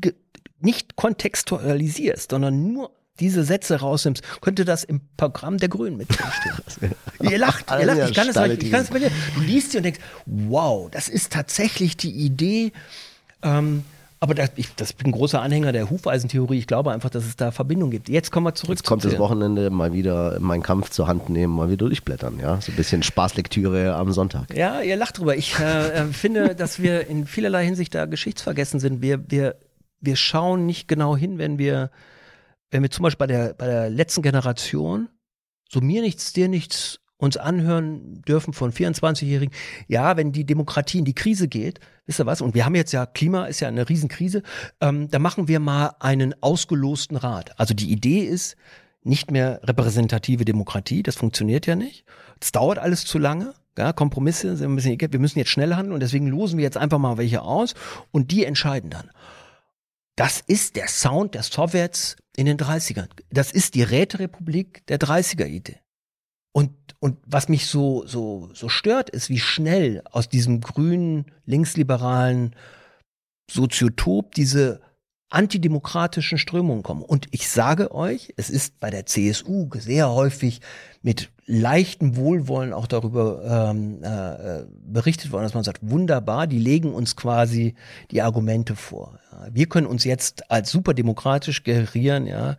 [0.61, 6.91] nicht kontextualisierst, sondern nur diese Sätze rausnimmst, könnte das im Programm der Grünen mit stehen.
[7.21, 9.11] ihr lacht, ihr lacht, ich kann es nicht, ich kann es bei dir.
[9.35, 12.71] Du liest sie und denkst, wow, das ist tatsächlich die Idee,
[13.43, 13.83] ähm,
[14.23, 16.59] aber das, ich das bin ein großer Anhänger der Hufeisentheorie.
[16.59, 18.07] Ich glaube einfach, dass es da Verbindungen gibt.
[18.07, 18.77] Jetzt kommen wir zurück.
[18.77, 22.39] Jetzt kommt das Wochenende mal wieder meinen Kampf zur Hand nehmen, mal wieder durchblättern.
[22.39, 24.55] Ja, so ein bisschen Spaßlektüre am Sonntag.
[24.55, 25.35] Ja, ihr lacht drüber.
[25.35, 29.01] Ich äh, äh finde, dass wir in vielerlei Hinsicht da geschichtsvergessen sind.
[29.01, 29.55] Wir, wir,
[30.01, 31.89] wir schauen nicht genau hin, wenn wir
[32.71, 35.09] wenn wir zum Beispiel bei der, bei der letzten Generation
[35.69, 39.53] so mir nichts, dir nichts uns anhören dürfen von 24-Jährigen,
[39.87, 42.41] ja, wenn die Demokratie in die Krise geht, wisst ihr was?
[42.41, 44.41] Und wir haben jetzt ja, Klima ist ja eine Riesenkrise,
[44.81, 47.59] ähm, da machen wir mal einen ausgelosten Rat.
[47.59, 48.55] Also die Idee ist
[49.03, 52.05] nicht mehr repräsentative Demokratie, das funktioniert ja nicht.
[52.39, 53.53] Es dauert alles zu lange.
[53.77, 56.77] Ja, Kompromisse sind ein bisschen, wir müssen jetzt schnell handeln und deswegen losen wir jetzt
[56.77, 57.75] einfach mal welche aus
[58.11, 59.11] und die entscheiden dann.
[60.15, 63.07] Das ist der Sound der Sowjets in den 30ern.
[63.29, 65.79] Das ist die Räterepublik der 30er-Idee.
[66.53, 72.55] Und, und was mich so, so, so stört, ist, wie schnell aus diesem grünen, linksliberalen
[73.49, 74.81] Soziotop diese
[75.29, 77.03] antidemokratischen Strömungen kommen.
[77.03, 80.59] Und ich sage euch, es ist bei der CSU sehr häufig
[81.01, 86.93] mit leichtem Wohlwollen auch darüber ähm, äh, berichtet worden, dass man sagt, wunderbar, die legen
[86.93, 87.75] uns quasi
[88.11, 89.19] die Argumente vor.
[89.51, 92.57] Wir können uns jetzt als superdemokratisch gerieren, ja,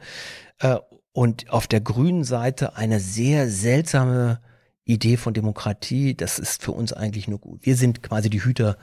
[0.59, 0.79] äh,
[1.13, 4.41] und auf der grünen Seite eine sehr seltsame
[4.85, 7.61] Idee von Demokratie, das ist für uns eigentlich nur gut.
[7.63, 8.77] Wir sind quasi die Hüter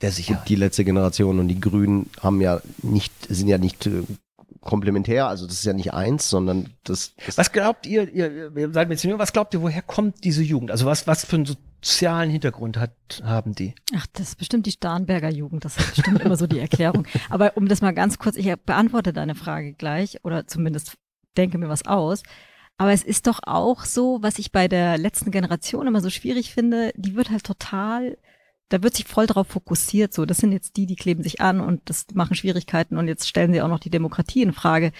[0.00, 0.48] der Sicherheit.
[0.48, 4.02] Die letzte Generation und die Grünen haben ja nicht, sind ja nicht äh,
[4.60, 7.14] komplementär, also das ist ja nicht eins, sondern das.
[7.36, 10.70] was glaubt ihr, ihr, ihr seid jetzt was glaubt ihr, woher kommt diese Jugend?
[10.70, 13.74] Also was, was für einen sozialen Hintergrund hat, haben die?
[13.94, 17.06] Ach, das ist bestimmt die Starnberger Jugend, das ist bestimmt immer so die Erklärung.
[17.28, 20.96] Aber um das mal ganz kurz, ich beantworte deine Frage gleich oder zumindest
[21.36, 22.22] denke mir was aus.
[22.78, 26.54] Aber es ist doch auch so, was ich bei der letzten Generation immer so schwierig
[26.54, 28.16] finde, die wird halt total
[28.72, 31.60] da wird sich voll darauf fokussiert, so, das sind jetzt die, die kleben sich an
[31.60, 34.92] und das machen Schwierigkeiten und jetzt stellen sie auch noch die Demokratie in Frage.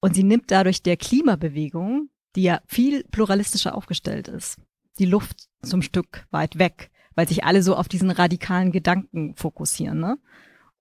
[0.00, 4.56] Und sie nimmt dadurch der Klimabewegung, die ja viel pluralistischer aufgestellt ist,
[4.98, 10.00] die Luft zum Stück weit weg, weil sich alle so auf diesen radikalen Gedanken fokussieren,
[10.00, 10.18] ne?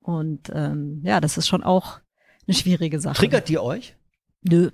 [0.01, 1.99] Und ähm, ja, das ist schon auch
[2.47, 3.15] eine schwierige Sache.
[3.17, 3.95] Triggert die euch?
[4.41, 4.71] Nö.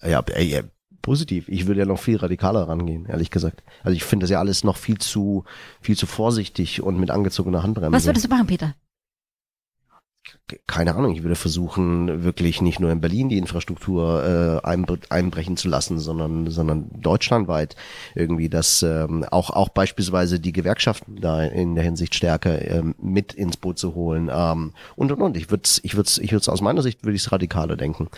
[0.00, 0.62] Ja, ey,
[1.02, 1.48] positiv.
[1.48, 3.62] Ich würde ja noch viel radikaler rangehen, ehrlich gesagt.
[3.82, 5.44] Also ich finde das ja alles noch viel zu,
[5.80, 7.96] viel zu vorsichtig und mit angezogener Handbremse.
[7.96, 8.74] Was würdest du machen, Peter?
[10.66, 14.68] Keine Ahnung, ich würde versuchen, wirklich nicht nur in Berlin die Infrastruktur äh,
[15.08, 17.74] einbrechen zu lassen, sondern, sondern deutschlandweit
[18.14, 23.32] irgendwie, dass ähm, auch, auch beispielsweise die Gewerkschaften da in der Hinsicht stärker ähm, mit
[23.32, 25.36] ins Boot zu holen ähm, und und und.
[25.36, 28.08] Ich würde ich würde ich würde aus meiner Sicht würde ich es radikaler denken,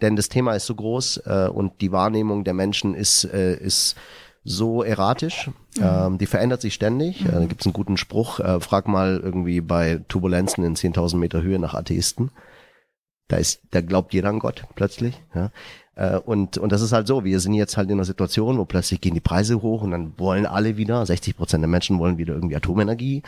[0.00, 3.96] denn das Thema ist so groß äh, und die Wahrnehmung der Menschen ist äh, ist
[4.44, 5.50] so erratisch.
[5.76, 5.82] Mhm.
[5.82, 7.22] Ähm, die verändert sich ständig.
[7.22, 7.28] Mhm.
[7.28, 8.40] Äh, da gibt es einen guten Spruch.
[8.40, 12.30] Äh, frag mal irgendwie bei Turbulenzen in 10.000 Meter Höhe nach Atheisten.
[13.28, 15.22] Da ist, da glaubt jeder an Gott plötzlich.
[15.34, 15.50] Ja.
[15.96, 18.64] Äh, und, und das ist halt so, wir sind jetzt halt in einer Situation, wo
[18.66, 22.18] plötzlich gehen die Preise hoch und dann wollen alle wieder, 60 Prozent der Menschen wollen
[22.18, 23.22] wieder irgendwie Atomenergie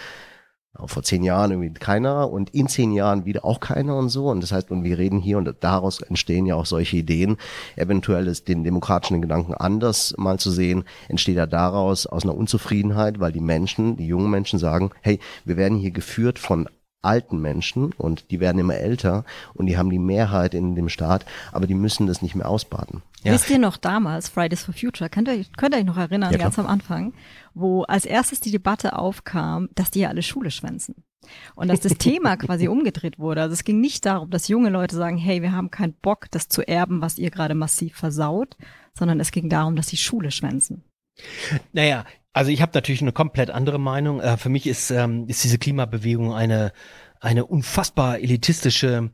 [0.84, 4.28] vor zehn Jahren irgendwie keiner und in zehn Jahren wieder auch keiner und so.
[4.28, 7.36] Und das heißt, und wir reden hier und daraus entstehen ja auch solche Ideen,
[7.76, 13.20] eventuell ist den demokratischen Gedanken anders mal zu sehen, entsteht ja daraus aus einer Unzufriedenheit,
[13.20, 16.68] weil die Menschen, die jungen Menschen sagen, hey, wir werden hier geführt von
[17.02, 21.24] alten Menschen und die werden immer älter und die haben die Mehrheit in dem Staat,
[21.52, 23.02] aber die müssen das nicht mehr ausbaden.
[23.22, 23.32] Ja.
[23.32, 26.38] Wisst ihr noch damals, Fridays for Future, könnt ihr, könnt ihr euch noch erinnern, ja,
[26.38, 27.12] ganz am Anfang,
[27.54, 30.96] wo als erstes die Debatte aufkam, dass die ja alle Schule schwänzen.
[31.54, 33.42] Und dass das Thema quasi umgedreht wurde.
[33.42, 36.48] Also es ging nicht darum, dass junge Leute sagen, hey, wir haben keinen Bock, das
[36.48, 38.56] zu erben, was ihr gerade massiv versaut,
[38.94, 40.84] sondern es ging darum, dass die Schule schwänzen.
[41.72, 44.20] Naja, also ich habe natürlich eine komplett andere Meinung.
[44.20, 46.72] Äh, für mich ist, ähm, ist diese Klimabewegung eine
[47.20, 49.10] eine unfassbar elitistische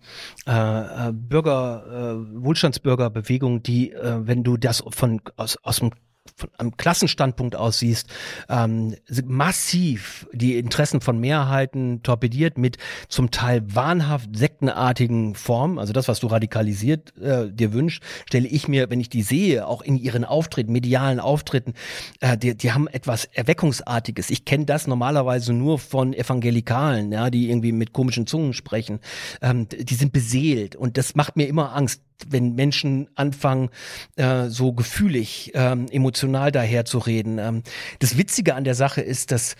[0.46, 5.92] äh, äh Bürger, äh, Wohlstandsbürgerbewegung, die, äh, wenn du das von aus, aus dem
[6.36, 8.08] von einem Klassenstandpunkt aus siehst,
[8.48, 15.78] ähm, massiv die Interessen von Mehrheiten torpediert mit zum Teil wahnhaft sektenartigen Formen.
[15.78, 19.66] Also das, was du radikalisiert äh, dir wünschst, stelle ich mir, wenn ich die sehe,
[19.66, 21.74] auch in ihren Auftritten, medialen Auftritten,
[22.20, 24.30] äh, die, die haben etwas Erweckungsartiges.
[24.30, 29.00] Ich kenne das normalerweise nur von Evangelikalen, ja, die irgendwie mit komischen Zungen sprechen.
[29.40, 33.70] Ähm, die sind beseelt und das macht mir immer Angst wenn Menschen anfangen,
[34.16, 37.38] äh, so gefühlig, ähm, emotional daherzureden.
[37.38, 37.62] Ähm,
[37.98, 39.56] das Witzige an der Sache ist, dass,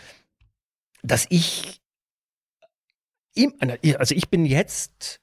[1.03, 1.81] dass ich,
[3.99, 5.21] also ich bin jetzt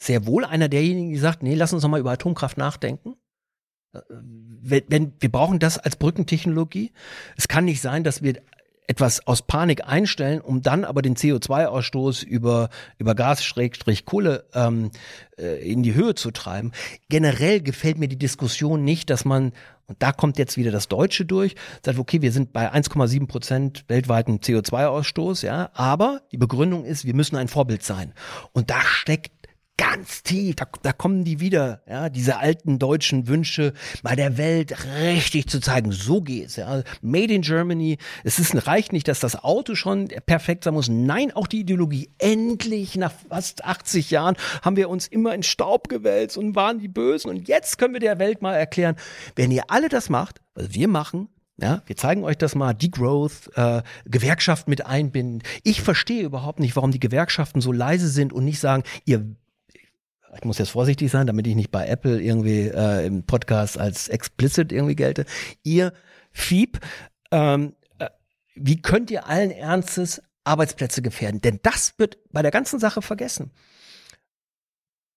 [0.00, 3.16] sehr wohl einer derjenigen, die sagt, nee, lass uns noch mal über Atomkraft nachdenken.
[3.92, 6.92] Äh, wenn, wenn, wir brauchen das als Brückentechnologie.
[7.36, 8.42] Es kann nicht sein, dass wir
[8.86, 14.90] etwas aus Panik einstellen, um dann aber den CO2-Ausstoß über, über Gas-Kohle ähm,
[15.38, 16.72] äh, in die Höhe zu treiben.
[17.08, 19.52] Generell gefällt mir die Diskussion nicht, dass man,
[19.86, 23.84] und da kommt jetzt wieder das Deutsche durch, sagt, okay, wir sind bei 1,7 Prozent
[23.86, 28.12] weltweiten CO2-Ausstoß, ja, aber die Begründung ist, wir müssen ein Vorbild sein.
[28.52, 29.39] Und da steckt
[29.80, 34.76] ganz tief, da, da kommen die wieder, ja, diese alten deutschen Wünsche, mal der Welt
[35.00, 36.82] richtig zu zeigen, so geht's, ja.
[37.00, 41.32] Made in Germany, es ist, reicht nicht, dass das Auto schon perfekt sein muss, nein,
[41.32, 42.10] auch die Ideologie.
[42.18, 46.88] Endlich, nach fast 80 Jahren, haben wir uns immer in Staub gewälzt und waren die
[46.88, 48.96] Bösen und jetzt können wir der Welt mal erklären,
[49.34, 53.50] wenn ihr alle das macht, was wir machen, ja, wir zeigen euch das mal, Degrowth,
[53.54, 55.42] äh, Gewerkschaft mit einbinden.
[55.62, 59.36] Ich verstehe überhaupt nicht, warum die Gewerkschaften so leise sind und nicht sagen, ihr
[60.36, 64.08] ich muss jetzt vorsichtig sein, damit ich nicht bei Apple irgendwie äh, im Podcast als
[64.08, 65.26] explicit irgendwie gelte.
[65.62, 65.92] Ihr
[66.30, 66.80] Fieb,
[67.30, 68.08] ähm, äh,
[68.54, 71.40] wie könnt ihr allen Ernstes Arbeitsplätze gefährden?
[71.40, 73.50] Denn das wird bei der ganzen Sache vergessen.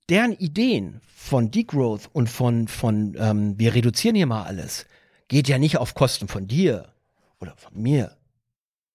[0.10, 4.86] Deren Ideen von Degrowth und von, von ähm, wir reduzieren hier mal alles,
[5.28, 6.94] geht ja nicht auf Kosten von dir
[7.40, 8.18] oder von mir,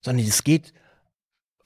[0.02, 0.74] sondern es geht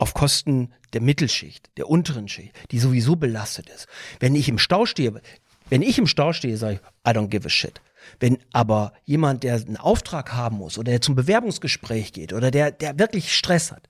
[0.02, 3.86] auf Kosten der Mittelschicht, der unteren Schicht, die sowieso belastet ist.
[4.18, 5.22] Wenn ich im Stau stehe,
[5.70, 7.80] wenn ich im Stau stehe, sage ich, I don't give a shit.
[8.18, 12.72] Wenn aber jemand, der einen Auftrag haben muss oder der zum Bewerbungsgespräch geht oder der,
[12.72, 13.88] der wirklich Stress hat,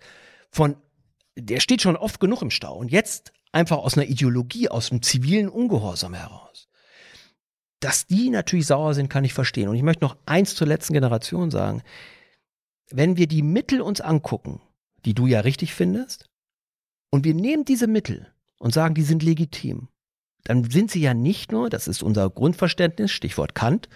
[0.50, 0.76] von,
[1.34, 5.00] der steht schon oft genug im Stau und jetzt einfach aus einer Ideologie, aus einem
[5.00, 6.68] zivilen Ungehorsam heraus.
[7.80, 9.70] Dass die natürlich sauer sind, kann ich verstehen.
[9.70, 11.82] Und ich möchte noch eins zur letzten Generation sagen.
[12.90, 14.60] Wenn wir die Mittel uns angucken,
[15.04, 16.26] die du ja richtig findest,
[17.10, 18.26] und wir nehmen diese Mittel
[18.58, 19.88] und sagen, die sind legitim,
[20.44, 23.88] dann sind sie ja nicht nur, das ist unser Grundverständnis, Stichwort Kant,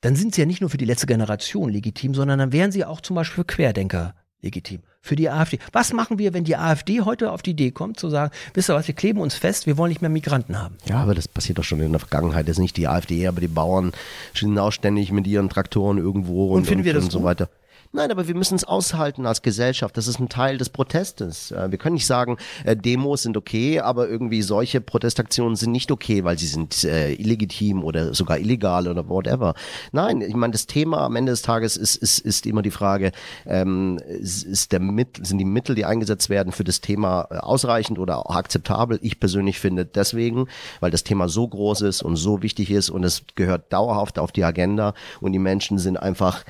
[0.00, 2.84] dann sind sie ja nicht nur für die letzte Generation legitim, sondern dann wären sie
[2.84, 4.82] auch zum Beispiel für Querdenker legitim.
[5.00, 5.58] Für die AfD.
[5.72, 8.74] Was machen wir, wenn die AfD heute auf die Idee kommt, zu sagen, wisst ihr
[8.74, 10.76] was, wir kleben uns fest, wir wollen nicht mehr Migranten haben?
[10.86, 12.48] Ja, aber das passiert doch schon in der Vergangenheit.
[12.48, 13.92] Das ist nicht die AfD, aber die Bauern
[14.32, 17.48] stehen auch ständig mit ihren Traktoren irgendwo und, und finden wir das und so weiter.
[17.96, 19.96] Nein, aber wir müssen es aushalten als Gesellschaft.
[19.96, 21.52] Das ist ein Teil des Protestes.
[21.52, 25.92] Äh, wir können nicht sagen, äh, Demos sind okay, aber irgendwie solche Protestaktionen sind nicht
[25.92, 29.54] okay, weil sie sind äh, illegitim oder sogar illegal oder whatever.
[29.92, 33.12] Nein, ich meine, das Thema am Ende des Tages ist, ist, ist immer die Frage,
[33.46, 38.28] ähm, ist der Mittel, sind die Mittel, die eingesetzt werden für das Thema ausreichend oder
[38.28, 38.98] akzeptabel?
[39.02, 40.48] Ich persönlich finde deswegen,
[40.80, 44.32] weil das Thema so groß ist und so wichtig ist und es gehört dauerhaft auf
[44.32, 46.44] die Agenda und die Menschen sind einfach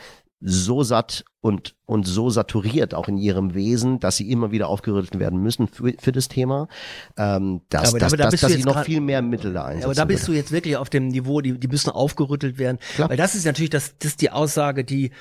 [0.47, 5.19] so satt und, und so saturiert auch in ihrem Wesen, dass sie immer wieder aufgerüttelt
[5.19, 6.69] werden müssen für, für das Thema,
[7.17, 9.85] ähm, dass, aber, dass, aber da dass, dass sie noch viel mehr Mittel da einsetzen.
[9.87, 10.33] Aber da bist würde.
[10.33, 12.79] du jetzt wirklich auf dem Niveau, die, die müssen aufgerüttelt werden.
[12.95, 13.09] Klar.
[13.09, 15.13] Weil das ist natürlich das, das die Aussage, die,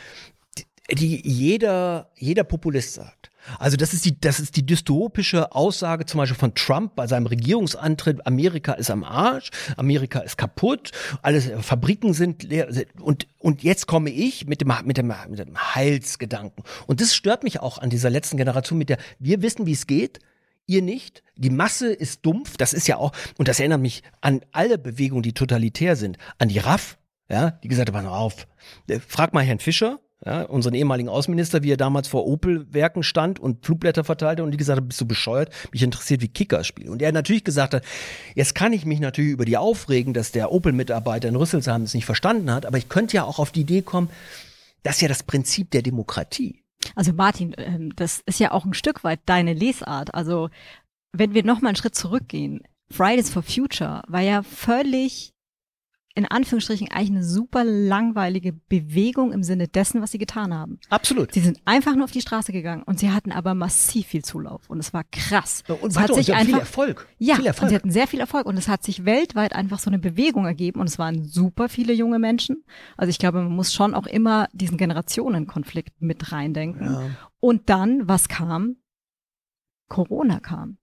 [0.92, 3.32] die, die jeder, jeder Populist sagt.
[3.60, 7.26] Also das ist die, das ist die dystopische Aussage zum Beispiel von Trump bei seinem
[7.26, 8.26] Regierungsantritt.
[8.26, 14.10] Amerika ist am Arsch, Amerika ist kaputt, alles Fabriken sind leer und und jetzt komme
[14.10, 16.64] ich mit dem mit dem mit dem Heilsgedanken.
[16.88, 19.88] Und das stört mich auch an dieser letzten Generation mit der wir wissen, wie es
[19.88, 20.20] geht.
[20.66, 21.24] Ihr nicht.
[21.36, 22.56] Die Masse ist dumpf.
[22.56, 26.18] Das ist ja auch, und das erinnert mich an alle Bewegungen, die totalitär sind.
[26.38, 26.98] An die RAF,
[27.30, 28.48] ja, die gesagt haben, auf,
[29.08, 33.66] frag mal Herrn Fischer, ja, unseren ehemaligen Außenminister, wie er damals vor Opel-Werken stand und
[33.66, 35.52] Flugblätter verteilte und die gesagt hat, bist du bescheuert?
[35.72, 36.90] Mich interessiert, wie Kicker spielen.
[36.90, 37.84] Und er natürlich gesagt hat,
[38.36, 42.06] jetzt kann ich mich natürlich über die aufregen, dass der Opel-Mitarbeiter in Rüsselsheim es nicht
[42.06, 44.10] verstanden hat, aber ich könnte ja auch auf die Idee kommen,
[44.84, 46.64] das ist ja das Prinzip der Demokratie.
[46.96, 50.14] Also Martin, ähm, das ist ja auch ein Stück weit deine Lesart.
[50.14, 50.50] Also
[51.14, 55.33] wenn wir nochmal einen Schritt zurückgehen, Fridays for Future war ja völlig
[56.16, 60.80] in Anführungsstrichen eigentlich eine super langweilige Bewegung im Sinne dessen, was sie getan haben.
[60.90, 61.34] Absolut.
[61.34, 64.70] Sie sind einfach nur auf die Straße gegangen und sie hatten aber massiv viel Zulauf
[64.70, 65.64] und es war krass.
[65.68, 67.08] Und es weiter, hat und sich sie hatten viel einfach Erfolg.
[67.18, 67.70] ja, viel und Erfolg.
[67.70, 70.80] sie hatten sehr viel Erfolg und es hat sich weltweit einfach so eine Bewegung ergeben
[70.82, 72.64] und es waren super viele junge Menschen.
[72.96, 76.86] Also ich glaube, man muss schon auch immer diesen Generationenkonflikt mit reindenken.
[76.94, 77.02] Ja.
[77.40, 78.76] Und dann, was kam?
[79.90, 80.78] Corona kam.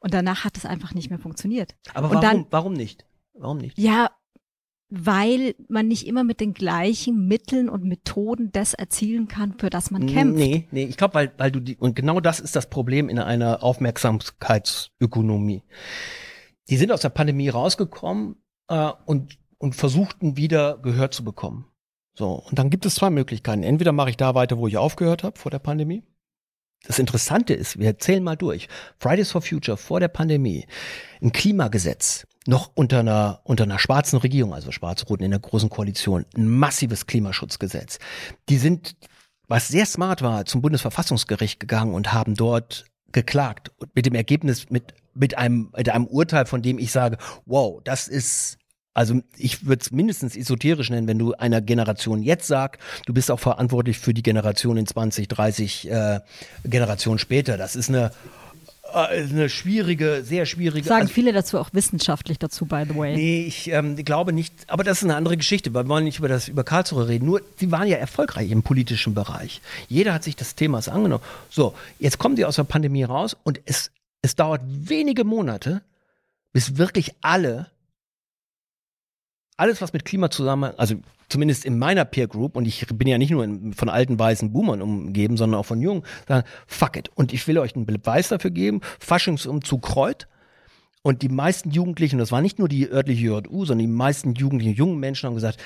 [0.00, 1.74] Und danach hat es einfach nicht mehr funktioniert.
[1.92, 3.04] Aber Und warum, dann- warum nicht?
[3.34, 3.76] Warum nicht?
[3.78, 4.10] Ja,
[4.96, 9.90] weil man nicht immer mit den gleichen Mitteln und Methoden das erzielen kann, für das
[9.90, 10.38] man kämpft.
[10.38, 13.18] Nee, nee, ich glaube, weil, weil du die, und genau das ist das Problem in
[13.18, 15.62] einer Aufmerksamkeitsökonomie.
[16.68, 18.36] Die sind aus der Pandemie rausgekommen
[18.68, 21.66] äh, und, und versuchten wieder Gehör zu bekommen.
[22.14, 23.64] So, und dann gibt es zwei Möglichkeiten.
[23.64, 26.04] Entweder mache ich da weiter, wo ich aufgehört habe, vor der Pandemie.
[26.86, 28.68] Das Interessante ist, wir zählen mal durch.
[28.98, 30.66] Fridays for Future vor der Pandemie,
[31.22, 36.26] ein Klimagesetz, noch unter einer, unter einer schwarzen Regierung, also schwarz-roten in der großen Koalition,
[36.36, 37.98] ein massives Klimaschutzgesetz.
[38.48, 38.96] Die sind,
[39.48, 43.72] was sehr smart war, zum Bundesverfassungsgericht gegangen und haben dort geklagt.
[43.78, 47.80] Und mit dem Ergebnis, mit, mit einem, mit einem Urteil, von dem ich sage, wow,
[47.84, 48.58] das ist
[48.96, 53.28] also ich würde es mindestens esoterisch nennen, wenn du einer Generation jetzt sagst, du bist
[53.28, 56.20] auch verantwortlich für die Generation in 20, 30 äh,
[56.62, 57.56] Generationen später.
[57.56, 58.12] Das ist eine,
[58.94, 60.88] eine schwierige, sehr schwierige.
[60.88, 63.16] Sagen also, viele dazu auch wissenschaftlich dazu, by the way.
[63.16, 66.18] Nee, ich ähm, glaube nicht, aber das ist eine andere Geschichte, weil wir wollen nicht
[66.18, 67.26] über das über Karlsruhe reden.
[67.26, 69.60] Nur, sie waren ja erfolgreich im politischen Bereich.
[69.88, 71.24] Jeder hat sich des Themas angenommen.
[71.50, 73.90] So, jetzt kommen sie aus der Pandemie raus und es,
[74.22, 75.82] es dauert wenige Monate,
[76.52, 77.66] bis wirklich alle
[79.56, 80.96] alles, was mit Klima zusammen, also
[81.28, 84.52] zumindest in meiner Peer Group, und ich bin ja nicht nur in, von alten weißen
[84.52, 87.10] Boomern umgeben, sondern auch von Jungen, sagen, fuck it.
[87.14, 90.26] Und ich will euch einen Beweis dafür geben, Faschingsumzug Kreuz.
[91.02, 94.74] Und die meisten Jugendlichen, das war nicht nur die örtliche JU, sondern die meisten jugendlichen,
[94.74, 95.62] jungen Menschen haben gesagt,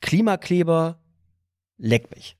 [0.00, 0.98] Klimakleber,
[1.76, 2.36] leck mich.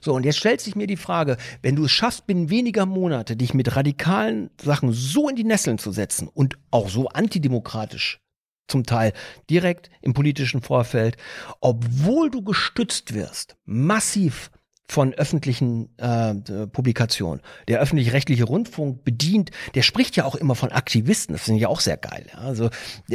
[0.00, 3.36] So, und jetzt stellt sich mir die Frage, wenn du es schaffst, binnen weniger Monate
[3.36, 8.21] dich mit radikalen Sachen so in die Nesseln zu setzen und auch so antidemokratisch
[8.68, 9.12] zum Teil
[9.50, 11.16] direkt im politischen Vorfeld,
[11.60, 14.50] obwohl du gestützt wirst, massiv
[14.88, 16.34] von öffentlichen äh,
[16.66, 17.40] Publikationen.
[17.66, 21.80] Der öffentlich-rechtliche Rundfunk bedient, der spricht ja auch immer von Aktivisten, das finde ich auch
[21.80, 22.26] sehr geil.
[22.30, 22.40] Ja?
[22.40, 22.68] Also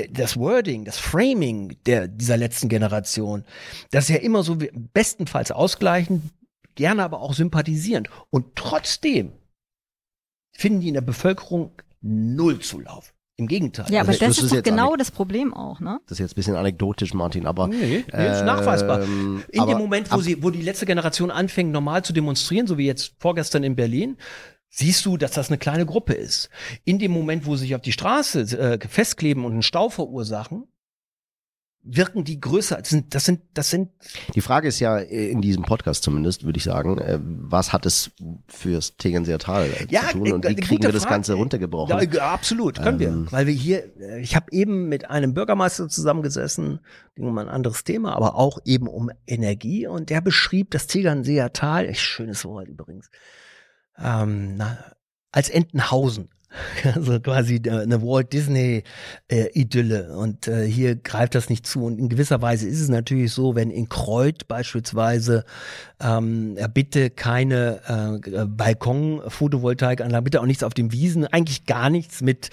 [0.09, 3.45] das Wording, das Framing der, dieser letzten Generation,
[3.91, 4.57] das ist ja immer so
[4.93, 6.23] bestenfalls ausgleichend,
[6.73, 8.09] gerne aber auch sympathisierend.
[8.31, 9.33] Und trotzdem
[10.53, 13.13] finden die in der Bevölkerung null Zulauf.
[13.39, 13.85] Im Gegenteil.
[13.91, 15.99] Ja, aber Also, das das ist ist doch genau das Problem auch, ne?
[16.07, 19.03] Das ist jetzt ein bisschen anekdotisch, Martin, aber Nee, nee, ist nachweisbar.
[19.03, 22.65] ähm, In dem Moment, wo, ab- sie, wo die letzte Generation anfängt, normal zu demonstrieren,
[22.65, 24.17] so wie jetzt vorgestern in Berlin,
[24.69, 26.49] siehst du, dass das eine kleine Gruppe ist.
[26.83, 30.63] In dem Moment, wo sie sich auf die Straße äh, festkleben und einen Stau verursachen,
[31.89, 32.77] wirken die größer.
[32.77, 33.89] Das sind, das sind, das sind
[34.35, 37.85] Die Frage ist ja äh, in diesem Podcast zumindest, würde ich sagen, äh, was hat
[37.85, 38.11] es
[38.47, 41.15] fürs Tegernseer Tal äh, Ja, zu tun und wie kriegen wir das Frage.
[41.15, 42.11] Ganze runtergebrochen?
[42.11, 43.25] Ja, absolut, können Ähm.
[43.25, 43.31] wir.
[43.31, 43.83] Weil wir hier,
[44.19, 46.79] ich habe eben mit einem Bürgermeister zusammengesessen,
[47.15, 51.53] ging um ein anderes Thema, aber auch eben um Energie und der beschrieb das Tegernseer
[51.53, 53.09] Tal, echt schönes Wort übrigens,
[53.97, 54.77] ähm, na,
[55.31, 56.29] als Entenhausen.
[56.95, 58.83] Also quasi äh, eine Walt Disney
[59.27, 63.33] äh, und äh, hier greift das nicht zu und in gewisser Weise ist es natürlich
[63.33, 65.43] so, wenn in Kreuth beispielsweise
[65.99, 72.49] ähm, bitte keine äh, Balkon-Photovoltaikanlagen, bitte auch nichts auf den Wiesen, eigentlich gar nichts mit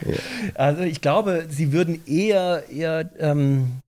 [0.55, 3.81] Also ich glaube, sie würden eher, eher ähm,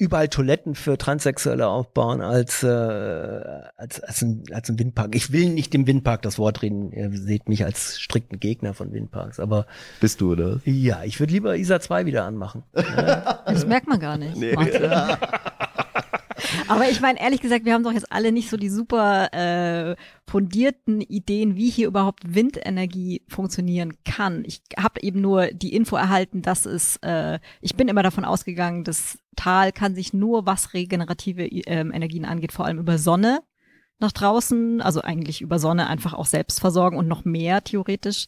[0.00, 5.14] überall Toiletten für Transsexuelle aufbauen als, äh, als, als, ein, als ein Windpark.
[5.14, 6.90] Ich will nicht dem Windpark das Wort reden.
[6.92, 9.38] Ihr seht mich als strikten Gegner von Windparks.
[9.38, 9.66] Aber
[10.00, 10.60] Bist du, oder?
[10.64, 12.62] ja, ich würde lieber ISA 2 wieder anmachen.
[12.72, 14.36] Das merkt man gar nicht.
[14.36, 14.90] Martin.
[16.68, 19.96] Aber ich meine, ehrlich gesagt, wir haben doch jetzt alle nicht so die super äh,
[20.28, 24.44] fundierten Ideen, wie hier überhaupt Windenergie funktionieren kann.
[24.46, 28.84] Ich habe eben nur die Info erhalten, dass es, äh, ich bin immer davon ausgegangen,
[28.84, 33.40] das Tal kann sich nur, was regenerative ähm, Energien angeht, vor allem über Sonne
[33.98, 38.26] nach draußen, also eigentlich über Sonne einfach auch selbst versorgen und noch mehr theoretisch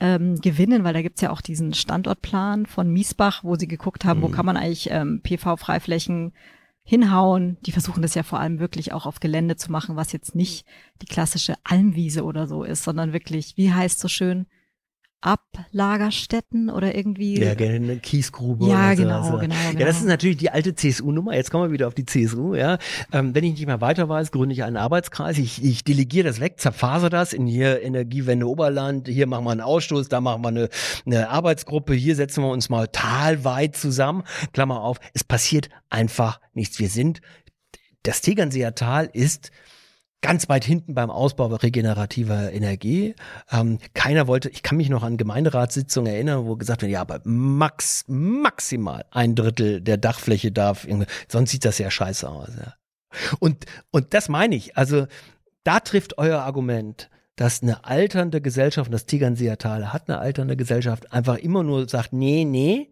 [0.00, 4.22] ähm, gewinnen, weil da gibt's ja auch diesen Standortplan von Miesbach, wo sie geguckt haben,
[4.22, 6.32] wo kann man eigentlich ähm, PV-Freiflächen
[6.84, 7.56] hinhauen.
[7.66, 10.66] Die versuchen das ja vor allem wirklich auch auf Gelände zu machen, was jetzt nicht
[11.00, 14.46] die klassische Almwiese oder so ist, sondern wirklich, wie heißt so schön,
[15.22, 17.40] Ablagerstätten oder irgendwie.
[17.40, 18.66] Ja, gerne eine Kiesgrube.
[18.66, 19.02] Ja, so.
[19.02, 19.84] genau, also, genau, Ja, genau.
[19.84, 21.34] das ist natürlich die alte CSU-Nummer.
[21.34, 22.54] Jetzt kommen wir wieder auf die CSU.
[22.54, 22.78] Ja,
[23.12, 25.38] ähm, wenn ich nicht mehr weiter weiß, gründe ich einen Arbeitskreis.
[25.38, 29.08] Ich, ich delegiere das weg, zerfaser das in hier Energiewende Oberland.
[29.08, 30.68] Hier machen wir einen Ausstoß, da machen wir eine,
[31.06, 31.94] eine Arbeitsgruppe.
[31.94, 34.24] Hier setzen wir uns mal talweit zusammen.
[34.52, 34.98] Klammer auf.
[35.14, 36.78] Es passiert einfach nichts.
[36.80, 37.20] Wir sind
[38.02, 39.52] das Tegernseer Tal ist
[40.22, 43.14] ganz weit hinten beim Ausbau regenerativer Energie.
[43.50, 47.20] Ähm, keiner wollte, ich kann mich noch an Gemeinderatssitzungen erinnern, wo gesagt wird, ja, aber
[47.24, 50.86] max, maximal ein Drittel der Dachfläche darf,
[51.28, 52.50] sonst sieht das ja scheiße aus.
[52.56, 52.74] Ja.
[53.40, 55.06] Und, und das meine ich, also
[55.64, 60.56] da trifft euer Argument, dass eine alternde Gesellschaft, und das Tegernseer Tal hat eine alternde
[60.56, 62.90] Gesellschaft, einfach immer nur sagt, nee, nee,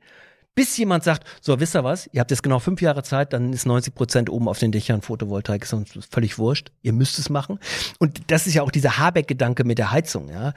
[0.55, 3.53] bis jemand sagt, so, wisst ihr was, ihr habt jetzt genau fünf Jahre Zeit, dann
[3.53, 7.31] ist 90 Prozent oben auf den Dächern Photovoltaik, ist uns völlig wurscht, ihr müsst es
[7.31, 7.59] machen.
[7.99, 10.53] Und das ist ja auch dieser Habeck-Gedanke mit der Heizung, ja.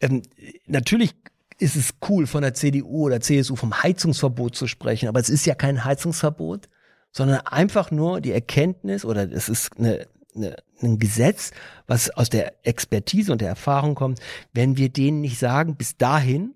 [0.00, 0.22] Ähm,
[0.66, 1.14] natürlich
[1.58, 5.46] ist es cool von der CDU oder CSU vom Heizungsverbot zu sprechen, aber es ist
[5.46, 6.68] ja kein Heizungsverbot,
[7.12, 11.52] sondern einfach nur die Erkenntnis oder es ist eine, eine, ein Gesetz,
[11.86, 14.20] was aus der Expertise und der Erfahrung kommt,
[14.52, 16.54] wenn wir denen nicht sagen, bis dahin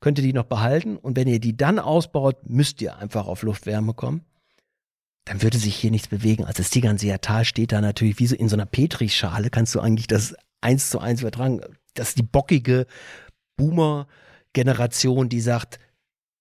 [0.00, 3.42] könnt ihr die noch behalten und wenn ihr die dann ausbaut, müsst ihr einfach auf
[3.42, 4.22] Luftwärme kommen.
[5.24, 6.44] Dann würde sich hier nichts bewegen.
[6.44, 9.80] Also das Tegernseer Tal steht da natürlich wie so in so einer Petrischale, kannst du
[9.80, 11.60] eigentlich das eins zu eins übertragen.
[11.94, 12.86] Das ist die bockige
[13.56, 15.80] Boomer-Generation, die sagt,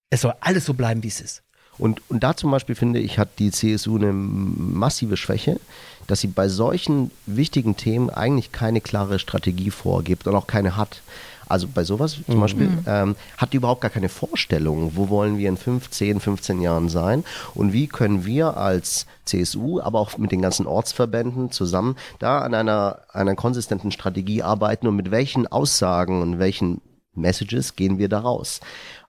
[0.09, 1.43] es soll alles so bleiben, wie es ist.
[1.77, 5.59] Und, und da zum Beispiel finde ich, hat die CSU eine massive Schwäche,
[6.07, 11.01] dass sie bei solchen wichtigen Themen eigentlich keine klare Strategie vorgibt und auch keine hat.
[11.47, 15.49] Also bei sowas zum Beispiel ähm, hat die überhaupt gar keine Vorstellung, wo wollen wir
[15.49, 17.23] in 15, 15 Jahren sein
[17.53, 22.53] und wie können wir als CSU, aber auch mit den ganzen Ortsverbänden zusammen da an
[22.53, 26.81] einer, einer konsistenten Strategie arbeiten und mit welchen Aussagen und welchen
[27.15, 28.59] Messages gehen wir da raus.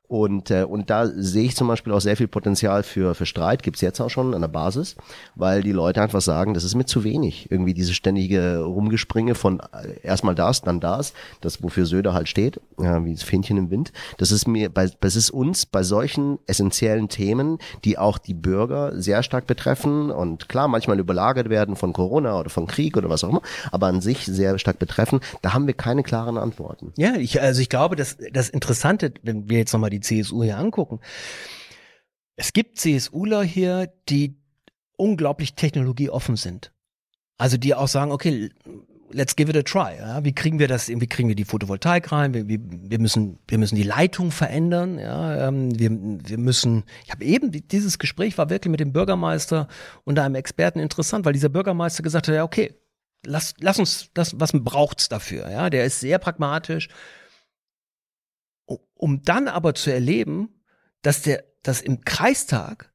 [0.09, 3.63] Und, äh, und da sehe ich zum Beispiel auch sehr viel Potenzial für, für Streit,
[3.63, 4.97] gibt's jetzt auch schon an der Basis,
[5.35, 7.51] weil die Leute einfach sagen, das ist mir zu wenig.
[7.51, 12.61] Irgendwie diese ständige Rumgespringe von äh, erstmal das, dann das, das, wofür Söder halt steht,
[12.79, 13.93] ja, wie das Fähnchen im Wind.
[14.19, 19.01] Das ist mir, bei, das ist uns bei solchen essentiellen Themen, die auch die Bürger
[19.01, 23.25] sehr stark betreffen und klar manchmal überlagert werden von Corona oder von Krieg oder was
[23.25, 23.43] auch immer,
[23.73, 26.93] aber an sich sehr stark betreffen, da haben wir keine klaren Antworten.
[26.97, 30.59] Ja, ich, also ich glaube, dass das Interessante, wenn wir jetzt nochmal die CSU hier
[30.59, 31.01] angucken,
[32.37, 34.37] es gibt CSUler hier, die
[34.97, 36.73] unglaublich technologieoffen sind.
[37.39, 38.51] Also die auch sagen, okay,
[39.11, 39.97] let's give it a try.
[39.99, 40.25] Ja?
[40.25, 42.35] Wie kriegen wir das, wie kriegen wir die Photovoltaik rein?
[42.35, 44.99] Wir, wir, wir, müssen, wir müssen die Leitung verändern.
[44.99, 45.49] Ja?
[45.49, 49.69] Ähm, wir, wir müssen, ich habe eben, dieses Gespräch war wirklich mit dem Bürgermeister
[50.05, 52.75] und einem Experten interessant, weil dieser Bürgermeister gesagt hat, ja, okay,
[53.25, 55.51] lass, lass uns, das, was braucht's dafür?
[55.51, 55.71] Ja?
[55.71, 56.89] Der ist sehr pragmatisch.
[58.67, 60.49] Um dann aber zu erleben,
[61.03, 62.93] dass der, dass im Kreistag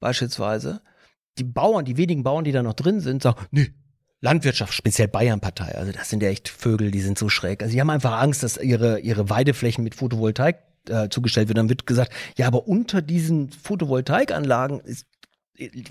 [0.00, 0.80] beispielsweise
[1.38, 3.72] die Bauern, die wenigen Bauern, die da noch drin sind, sagen, nee,
[4.20, 7.62] Landwirtschaft, speziell Bayernpartei, also das sind ja echt Vögel, die sind so schräg.
[7.62, 10.56] Also die haben einfach Angst, dass ihre, ihre Weideflächen mit Photovoltaik
[10.88, 11.58] äh, zugestellt werden.
[11.58, 15.06] Dann wird gesagt, ja, aber unter diesen Photovoltaikanlagen ist,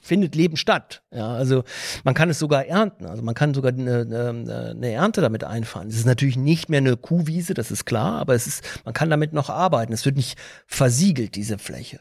[0.01, 1.03] findet Leben statt.
[1.11, 1.63] Ja, also
[2.03, 3.05] man kann es sogar ernten.
[3.05, 5.87] Also man kann sogar eine, eine, eine Ernte damit einfahren.
[5.87, 9.09] Es ist natürlich nicht mehr eine Kuhwiese, das ist klar, aber es ist, man kann
[9.09, 9.93] damit noch arbeiten.
[9.93, 11.99] Es wird nicht versiegelt, diese Fläche.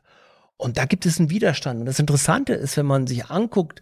[0.56, 1.80] Und da gibt es einen Widerstand.
[1.80, 3.80] Und das Interessante ist, wenn man sich anguckt,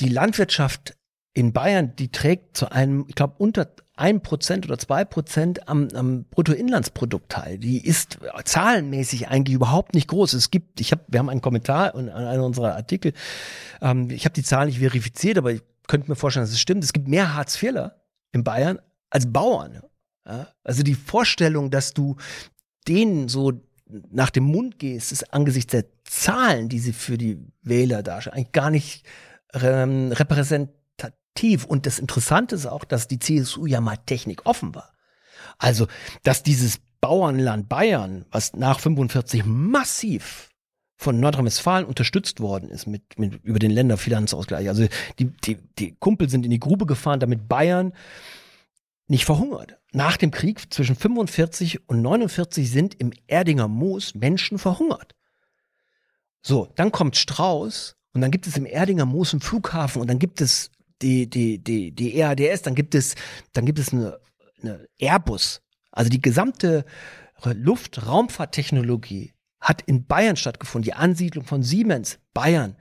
[0.00, 0.96] die Landwirtschaft
[1.32, 5.88] in Bayern, die trägt zu einem, ich glaube, unter ein Prozent oder zwei Prozent am,
[5.94, 7.58] am Bruttoinlandsprodukt teil.
[7.58, 10.34] Die ist zahlenmäßig eigentlich überhaupt nicht groß.
[10.34, 13.14] Es gibt, ich habe, wir haben einen Kommentar in einem unserer Artikel.
[13.80, 16.84] Ähm, ich habe die Zahlen nicht verifiziert, aber ich könnte mir vorstellen, dass es stimmt.
[16.84, 18.78] Es gibt mehr Hartz-IVler in Bayern
[19.08, 19.80] als Bauern.
[20.26, 20.48] Ja?
[20.62, 22.16] Also die Vorstellung, dass du
[22.86, 23.52] denen so
[24.10, 28.52] nach dem Mund gehst, ist angesichts der Zahlen, die sie für die Wähler darstellen, eigentlich
[28.52, 29.06] gar nicht
[29.54, 30.12] ähm,
[31.36, 31.64] repräsentativ.
[31.64, 34.92] Und das Interessante ist auch, dass die CSU ja mal technikoffen war.
[35.58, 35.86] Also,
[36.22, 40.48] dass dieses Bauernland Bayern, was nach 45 massiv
[40.96, 44.68] von Nordrhein-Westfalen unterstützt worden ist mit, mit über den Länderfinanzausgleich.
[44.68, 44.86] Also
[45.18, 47.92] die, die, die Kumpel sind in die Grube gefahren, damit Bayern
[49.06, 49.76] nicht verhungert.
[49.92, 55.14] Nach dem Krieg zwischen 45 und 49 sind im Erdinger Moos Menschen verhungert.
[56.40, 60.18] So, dann kommt Strauß und dann gibt es im Erdinger Moos einen Flughafen und dann
[60.18, 60.70] gibt es
[61.02, 63.14] die, die, die, die EADS, dann gibt es,
[63.52, 64.18] dann gibt es eine,
[64.62, 65.62] eine Airbus.
[65.90, 66.84] Also die gesamte
[67.44, 72.76] Luftraumfahrttechnologie hat in Bayern stattgefunden, die Ansiedlung von Siemens, Bayern,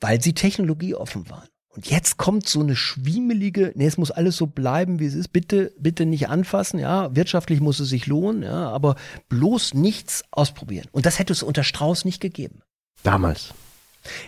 [0.00, 1.48] weil sie technologieoffen waren.
[1.68, 5.32] Und jetzt kommt so eine schwiemelige, nee, es muss alles so bleiben, wie es ist.
[5.32, 7.14] Bitte, bitte nicht anfassen, ja.
[7.16, 8.94] Wirtschaftlich muss es sich lohnen, ja, aber
[9.28, 10.86] bloß nichts ausprobieren.
[10.92, 12.62] Und das hätte es unter Strauß nicht gegeben.
[13.02, 13.54] Damals.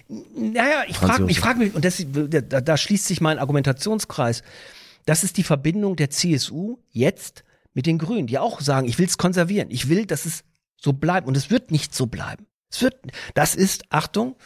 [0.08, 4.42] Naja, ich frage ich frag mich, und das, da, da schließt sich mein Argumentationskreis.
[5.04, 9.06] Das ist die Verbindung der CSU jetzt mit den Grünen, die auch sagen, ich will
[9.06, 9.70] es konservieren.
[9.70, 10.44] Ich will, dass es
[10.76, 11.26] so bleibt.
[11.26, 12.46] Und es wird nicht so bleiben.
[12.70, 12.96] Es wird,
[13.34, 14.36] das ist, Achtung,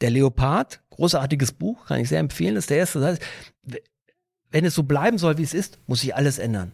[0.00, 3.04] der Leopard, großartiges Buch, kann ich sehr empfehlen, das ist der erste.
[3.04, 3.22] Heißt,
[4.50, 6.72] wenn es so bleiben soll, wie es ist, muss sich alles ändern.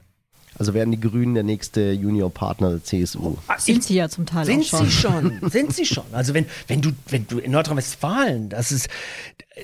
[0.59, 3.37] Also werden die Grünen der nächste Juniorpartner der CSU.
[3.49, 4.87] Ah, sind sie ja zum Teil sind auch schon.
[4.87, 5.41] Sie schon.
[5.51, 6.05] sind sie schon.
[6.13, 8.89] Also wenn, wenn du, wenn du in Nordrhein-Westfalen, das ist.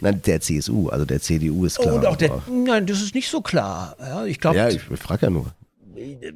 [0.01, 1.95] Nein, der CSU, also der CDU ist klar.
[1.95, 3.97] Und auch der, nein, das ist nicht so klar.
[4.01, 4.57] Ja, ich glaube.
[4.57, 5.53] Ja, ich frage ja nur.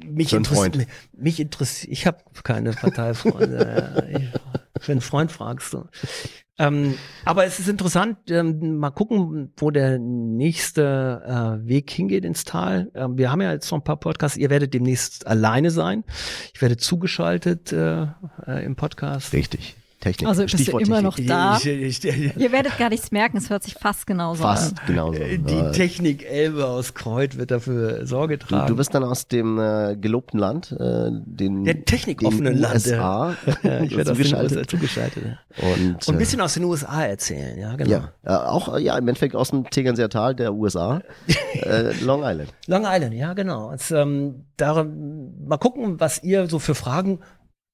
[0.05, 4.31] Mich interessiert, mich, mich interessiert, ich habe keine Parteifreunde.
[4.83, 5.85] ich bin Freund, fragst du.
[6.59, 12.43] Ähm, aber es ist interessant, ähm, mal gucken, wo der nächste äh, Weg hingeht ins
[12.43, 12.91] Tal.
[12.93, 14.37] Ähm, wir haben ja jetzt noch ein paar Podcasts.
[14.37, 16.03] Ihr werdet demnächst alleine sein.
[16.53, 18.07] Ich werde zugeschaltet äh,
[18.45, 19.31] äh, im Podcast.
[19.31, 19.77] Richtig.
[20.03, 20.27] Technik.
[20.27, 21.27] Also bist Stichwort du immer Technik.
[21.29, 21.57] noch da.
[21.57, 24.57] Ich, ich, ich, Ihr werdet gar nichts merken, es hört sich fast genauso an.
[24.57, 25.17] Fast genauso.
[25.19, 25.71] die Ja.
[25.71, 28.67] Technik Elbe aus Kreuz wird dafür Sorge Du, tragen.
[28.67, 33.79] du bist dann aus dem äh, gelobten Land, äh, den, Der technikoffenen Land, USA, ja,
[33.81, 34.57] ich werde aus den zugeschaltet.
[34.57, 35.23] USA zugeschaltet.
[35.61, 37.89] Und, Und ein äh, bisschen aus den USA erzählen, ja, genau.
[37.89, 41.01] ja, äh, auch äh, ja im Endeffekt aus dem Tegernseer Tal der USA,
[41.61, 42.53] äh, Long Island.
[42.67, 43.71] Long Island, ja, genau.
[43.71, 47.19] Jetzt, ähm, da, mal gucken, was ihr so für Fragen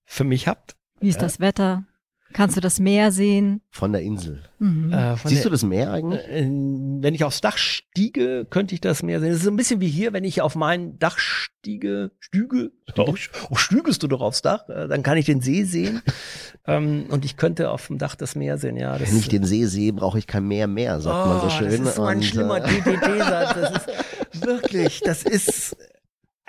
[0.06, 0.76] für mich habt.
[1.00, 1.86] Wie ist das Wetter?
[2.32, 3.62] Kannst du das Meer sehen?
[3.72, 4.44] Von der Insel.
[4.60, 4.94] Mhm.
[4.94, 6.22] Äh, von Siehst du der, das Meer eigentlich?
[6.28, 9.32] äh, wenn ich aufs Dach stiege, könnte ich das Meer sehen.
[9.32, 13.18] Es ist so ein bisschen wie hier, wenn ich auf mein Dach stiege, stüge, auch,
[13.50, 16.02] auch stügest du doch aufs Dach, äh, dann kann ich den See sehen
[16.68, 18.78] ähm, und ich könnte auf dem Dach das Meer sehen.
[18.78, 21.50] Ja, das Wenn ich den See sehe, brauche ich kein Meer mehr, sagt man so
[21.50, 21.68] schön.
[21.68, 23.56] Oh, Das ist so ein Und, schlimmer äh, DDT-Satz.
[23.56, 23.88] Das ist
[24.46, 25.76] wirklich, das ist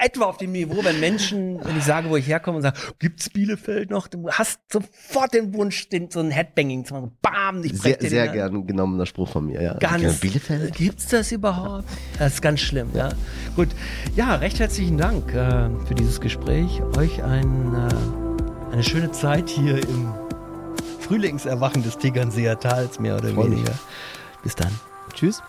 [0.01, 3.31] etwa auf dem Niveau, wenn Menschen, wenn ich sage, wo ich herkomme und sage, gibt's
[3.31, 4.09] Bielefeld noch?
[4.09, 7.17] Du hast sofort den Wunsch, den, so ein Headbanging zu machen.
[7.23, 9.63] Bam, ich sehr, sehr den gern genommener Spruch von mir.
[9.63, 9.75] Ja.
[9.75, 10.21] Ganz.
[10.21, 10.75] Bielefeld?
[10.75, 11.85] Gibt's das überhaupt?
[12.19, 13.11] Das ist ganz schlimm, ja.
[13.57, 13.69] Gut.
[14.17, 16.81] Ja, recht herzlichen Dank äh, für dieses Gespräch.
[16.97, 20.13] Euch ein, äh, eine schöne Zeit hier im
[21.01, 23.59] Frühlingserwachen des Tegernseer Tals, mehr oder Freu mich.
[23.59, 23.79] weniger.
[24.43, 24.71] Bis dann.
[25.13, 25.43] Tschüss.